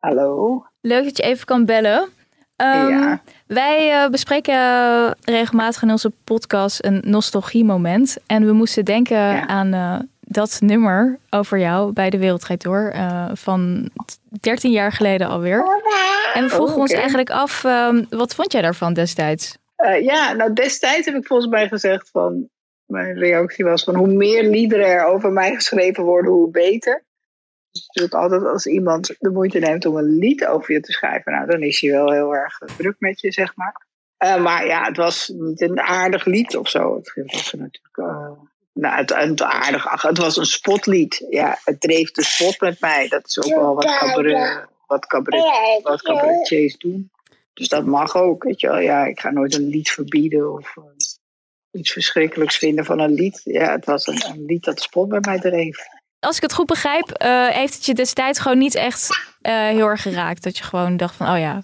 [0.00, 0.64] Hallo.
[0.80, 2.08] Leuk dat je even kan bellen.
[2.56, 8.16] Um, Wij uh, bespreken uh, regelmatig in onze podcast een nostalgie-moment.
[8.26, 9.46] En we moesten denken ja.
[9.46, 12.94] aan uh, dat nummer over jou bij de Wereldrijd Door
[13.32, 13.90] van
[14.40, 15.64] 13 jaar geleden alweer.
[16.34, 16.80] En we vroegen oh, okay.
[16.80, 19.58] ons eigenlijk af, um, wat vond jij daarvan destijds?
[20.00, 22.48] ja, nou destijds heb ik volgens mij gezegd van,
[22.86, 27.04] mijn reactie was van hoe meer liederen er over mij geschreven worden, hoe beter.
[27.70, 31.32] Dus natuurlijk altijd als iemand de moeite neemt om een lied over je te schrijven,
[31.32, 33.88] nou, dan is hij wel heel erg druk met je, zeg maar.
[34.24, 36.96] Uh, maar ja, het was niet een aardig lied of zo.
[36.96, 37.96] Het was natuurlijk.
[37.96, 38.30] Uh,
[38.72, 41.26] nou, het, aardig, ach, het was een spotlied.
[41.30, 43.08] Ja, het dreef de spot met mij.
[43.08, 45.06] Dat is ook wel wat cabaret, wat
[46.78, 47.10] doen.
[47.52, 48.78] Dus dat mag ook, weet je wel.
[48.78, 50.84] Ja, ik ga nooit een lied verbieden of uh,
[51.70, 53.40] iets verschrikkelijks vinden van een lied.
[53.44, 55.78] Ja, het was een, een lied dat spot met mij dreef
[56.20, 59.08] als ik het goed begrijp, uh, heeft het je destijds gewoon niet echt
[59.42, 60.42] uh, heel erg geraakt.
[60.42, 61.62] Dat je gewoon dacht van, oh ja.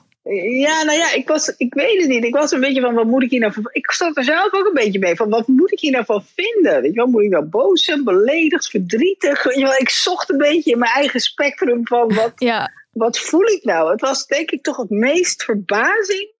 [0.58, 2.24] Ja, nou ja, ik was, ik weet het niet.
[2.24, 3.68] Ik was een beetje van, wat moet ik hier nou van...
[3.72, 6.24] Ik zat er zelf ook een beetje mee van, wat moet ik hier nou van
[6.34, 6.82] vinden?
[6.82, 9.42] Weet je wel, moet ik nou boos zijn, beledigd, verdrietig?
[9.42, 12.72] Weet je wel, ik zocht een beetje in mijn eigen spectrum van, wat, ja.
[12.90, 13.90] wat voel ik nou?
[13.90, 16.34] Het was denk ik toch het meest verbazing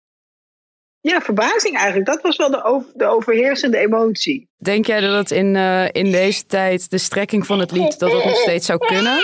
[1.09, 2.07] ja, verbazing eigenlijk.
[2.07, 4.49] Dat was wel de, over, de overheersende emotie.
[4.57, 8.13] Denk jij dat het in, uh, in deze tijd, de strekking van het lied, dat
[8.13, 9.15] het nog steeds zou kunnen?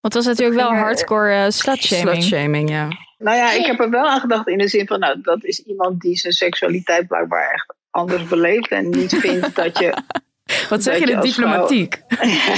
[0.00, 2.22] Want het was natuurlijk wel hardcore uh, slutshaming.
[2.22, 2.88] Slutshaming, ja.
[3.18, 5.58] Nou ja, ik heb er wel aan gedacht in de zin van, nou, dat is
[5.58, 9.96] iemand die zijn seksualiteit blijkbaar echt anders beleeft en niet vindt dat je
[10.68, 12.02] wat zeg je, de diplomatiek?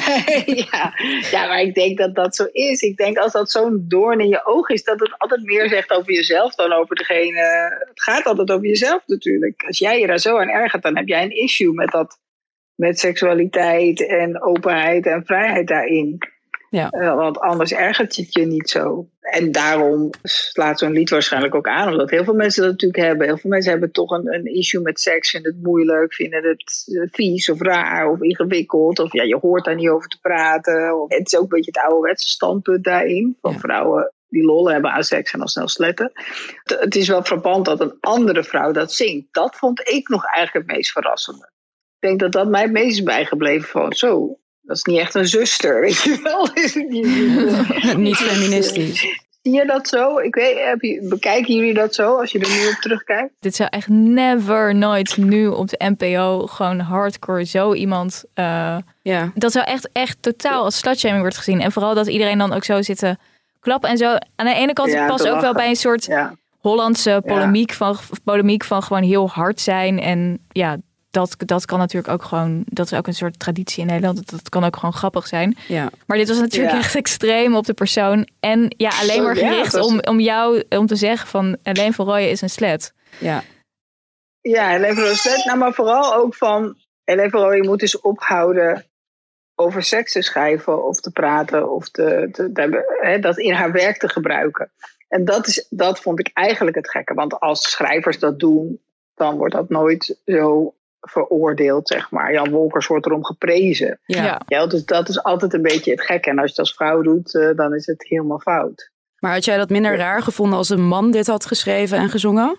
[0.71, 0.95] ja.
[1.31, 2.81] ja, maar ik denk dat dat zo is.
[2.81, 5.91] Ik denk als dat zo'n doorn in je oog is, dat het altijd meer zegt
[5.91, 7.41] over jezelf dan over degene.
[7.89, 9.65] Het gaat altijd over jezelf natuurlijk.
[9.67, 12.19] Als jij je daar zo aan ergert, dan heb jij een issue met dat.
[12.75, 16.19] Met seksualiteit en openheid en vrijheid daarin.
[16.71, 16.89] Ja.
[16.91, 19.09] Uh, want anders ergert het je niet zo.
[19.31, 23.27] En daarom slaat zo'n lied waarschijnlijk ook aan, omdat heel veel mensen dat natuurlijk hebben.
[23.27, 26.89] Heel veel mensen hebben toch een, een issue met seks, vinden het moeilijk, vinden het
[27.13, 28.99] vies of raar of ingewikkeld.
[28.99, 31.01] Of ja, je hoort daar niet over te praten.
[31.03, 33.37] Of, het is ook een beetje het ouderwetse standpunt daarin.
[33.41, 36.13] Van vrouwen die lol hebben aan seks en al snel sletten.
[36.65, 39.27] Het is wel frappant dat een andere vrouw dat zingt.
[39.31, 41.51] Dat vond ik nog eigenlijk het meest verrassende.
[42.01, 44.39] Ik denk dat dat mij het meest is bijgebleven van zo,
[44.71, 46.49] dat is niet echt een zuster, weet je wel.
[48.07, 49.01] niet feministisch.
[49.43, 50.19] Zie je dat zo?
[50.19, 53.33] Ik weet, heb je, bekijken jullie dat zo als je er nu op terugkijkt?
[53.41, 58.25] Dit zou echt never, nooit nu op de NPO gewoon hardcore zo iemand.
[58.35, 59.31] Uh, ja.
[59.35, 61.61] Dat zou echt, echt totaal als slutshaming wordt gezien.
[61.61, 63.17] En vooral dat iedereen dan ook zo zit te
[63.61, 64.17] klappen en zo.
[64.37, 66.35] Aan de ene kant Ja, past ook wel bij een soort Ja.
[66.59, 70.01] Hollandse polemiek, van, polemiek van gewoon heel hard zijn.
[70.01, 70.77] En ja,
[71.11, 74.17] dat, dat kan natuurlijk ook gewoon, dat is ook een soort traditie in Nederland.
[74.17, 75.57] Dat, dat kan ook gewoon grappig zijn.
[75.69, 75.91] Ja.
[76.07, 76.79] Maar dit was natuurlijk Ja.
[76.79, 78.29] echt extreem op de persoon.
[78.41, 82.31] En ja, alleen maar gericht om, om jou, om te zeggen van alleen van Rooyen
[82.31, 82.93] is een slet.
[83.19, 83.43] Ja.
[84.41, 85.45] Ja, Helene van Roosendaal.
[85.45, 86.77] Nou, maar vooral ook van...
[87.05, 88.85] Helene van Rooyen moet dus ophouden
[89.55, 93.73] over seks te schrijven of te praten of te, te, te hè, dat in haar
[93.73, 94.71] werk te gebruiken.
[95.09, 97.15] En dat, is, dat vond ik eigenlijk het gekke.
[97.15, 98.81] Want als schrijvers dat doen,
[99.15, 102.33] dan wordt dat nooit zo veroordeeld, zeg maar.
[102.33, 104.01] Jan Wolkers wordt erom geprezen.
[104.05, 104.41] Ja.
[104.47, 106.31] Ja, dus dat is altijd een beetje het gekke.
[106.31, 108.91] En als je het als vrouw doet, eh, dan is het helemaal fout.
[109.19, 112.59] Maar had jij dat minder raar gevonden als een man dit had geschreven en gezongen?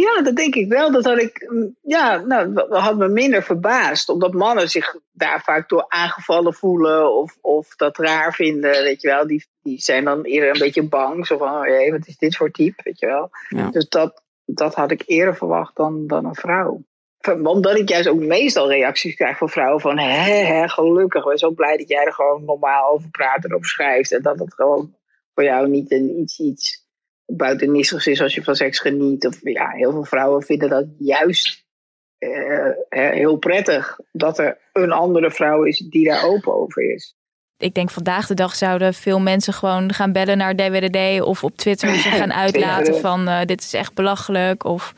[0.00, 0.92] Ja, dat denk ik wel.
[0.92, 4.08] Dat had ik, mm, ja, nou, dat had me minder verbaasd.
[4.08, 9.08] Omdat mannen zich daar vaak door aangevallen voelen of, of dat raar vinden, weet je
[9.08, 9.26] wel.
[9.26, 11.26] Die, die zijn dan eerder een beetje bang.
[11.26, 13.30] Zo van, oh jee, wat is dit voor type, weet je wel.
[13.48, 13.70] Ja.
[13.70, 16.82] Dus dat, dat had ik eerder verwacht dan, dan een vrouw.
[17.42, 19.98] Omdat ik juist ook meestal reacties krijg van vrouwen van...
[19.98, 23.54] Hé, hé, gelukkig, ik ben zo blij dat jij er gewoon normaal over praat en
[23.54, 24.12] over schrijft.
[24.12, 24.94] En dat het gewoon
[25.34, 26.88] voor jou niet een, iets, iets
[27.26, 29.26] buitennissigs is als je van seks geniet.
[29.26, 31.64] Of ja, heel veel vrouwen vinden dat juist
[32.18, 33.98] eh, heel prettig.
[34.12, 37.14] Dat er een andere vrouw is die daar open over is.
[37.56, 41.56] Ik denk vandaag de dag zouden veel mensen gewoon gaan bellen naar DWDD of op
[41.56, 44.64] Twitter zich gaan uitlaten van eh, dit is echt belachelijk.
[44.64, 44.94] Of...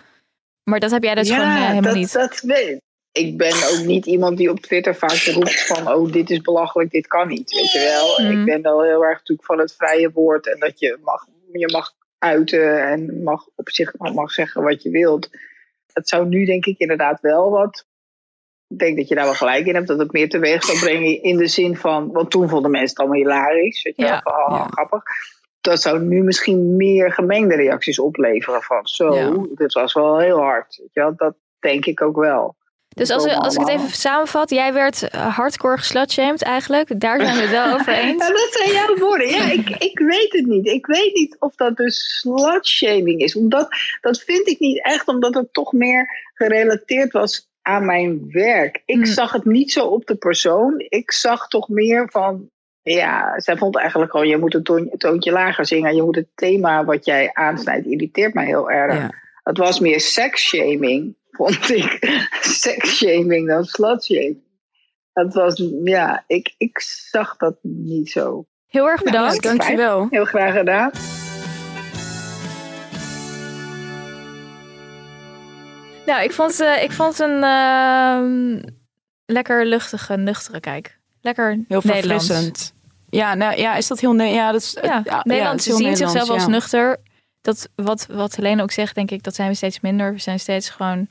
[0.65, 2.13] Maar dat heb jij dus gewoon eh, helemaal dat, niet.
[2.13, 2.81] dat weet
[3.13, 3.37] ik.
[3.37, 5.93] ben ook niet iemand die op Twitter vaak roept van...
[5.95, 7.53] oh, dit is belachelijk, dit kan niet.
[7.53, 8.27] Weet je wel?
[8.27, 8.39] Mhm.
[8.39, 10.47] Ik ben wel heel erg natuurlijk van het vrije woord...
[10.53, 14.91] en dat je mag, je mag uiten en mag op zich mag zeggen wat je
[14.91, 15.31] wilt.
[15.93, 17.87] Het zou nu denk ik inderdaad wel wat...
[18.69, 21.23] Ik denk dat je daar wel gelijk in hebt, dat het meer teweeg zou brengen
[21.23, 22.13] in de zin van...
[22.13, 24.21] want toen vonden mensen het allemaal hilarisch, weet je wel, Ja.
[24.23, 25.03] van, oh, grappig.
[25.63, 28.87] Dat zou nu misschien meer gemengde reacties opleveren van...
[28.87, 29.47] zo, Ja.
[29.55, 30.77] dit was wel heel hard.
[30.77, 31.17] Weet je wel?
[31.17, 32.57] Dat denk ik ook wel.
[32.95, 37.01] Dus als, komen als ik het even samenvat, jij werd eh, hardcore geslutshamed eigenlijk.
[37.01, 38.27] Daar zijn we het wel over eens.
[38.27, 39.29] Ja, dat zijn jouw woorden.
[39.29, 40.67] Ja, ik, ik weet het niet.
[40.67, 43.37] Ik weet niet of dat dus slutshaming is.
[43.37, 43.69] Omdat,
[44.01, 48.83] dat vind ik niet echt, omdat het toch meer gerelateerd was aan mijn werk.
[48.85, 50.75] Ik zag het niet zo op de persoon.
[50.89, 52.51] Ik zag toch meer van...
[52.83, 55.95] Ja, zij vond eigenlijk gewoon, je moet een toon- toontje lager zingen.
[55.95, 59.09] Je moet het thema wat jij aansnijdt, irriteert mij heel erg.
[59.43, 61.99] Het was meer seksshaming, vond ik.
[62.41, 64.43] seksshaming dan slutshaming.
[65.13, 68.47] Dat was, ja, ik, ik zag dat niet zo.
[68.67, 69.43] Heel erg bedankt.
[69.43, 70.07] Nou, dankjewel.
[70.11, 70.91] Heel graag gedaan.
[76.07, 78.63] Nou, ik vond, eh, ik vond een ehm,
[79.27, 81.01] lekker luchtige, nuchtere kijk.
[81.23, 82.73] Lekker Heel verfrissend.
[83.11, 84.13] Ja, nou, ja, is dat heel...
[84.13, 86.49] Ne- ja, dat is, Ja, het Nederland is heel zien zichzelf als ja.
[86.49, 86.97] nuchter.
[87.41, 90.13] Dat, wat, wat Helene ook zegt, denk ik, dat zijn we steeds minder.
[90.13, 91.07] We zijn steeds gewoon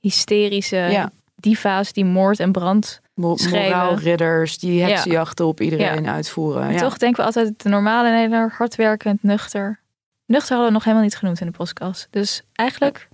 [0.00, 1.10] hysterische Ja.
[1.36, 4.86] diva's die moord en brand Mo- moraalridders die Ja.
[4.86, 6.12] heksenjachten op iedereen Ja.
[6.12, 6.62] uitvoeren.
[6.62, 6.78] En Ja.
[6.78, 9.80] Toch denken we altijd de normale Nederlander, hardwerkend, nuchter.
[10.26, 12.08] Nuchter hadden we nog helemaal niet genoemd in de podcast.
[12.10, 13.08] Dus eigenlijk,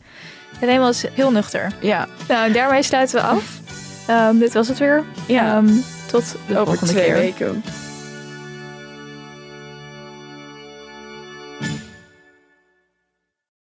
[0.58, 1.72] Helene was heel nuchter.
[1.80, 2.08] Ja.
[2.28, 3.60] Nou, en daarmee sluiten we af.
[4.06, 5.04] Ehm, dit was het weer.
[5.26, 5.56] Ja.
[5.56, 5.74] Ehm,
[6.12, 7.14] tot de Over volgende twee keer.
[7.14, 7.62] weken.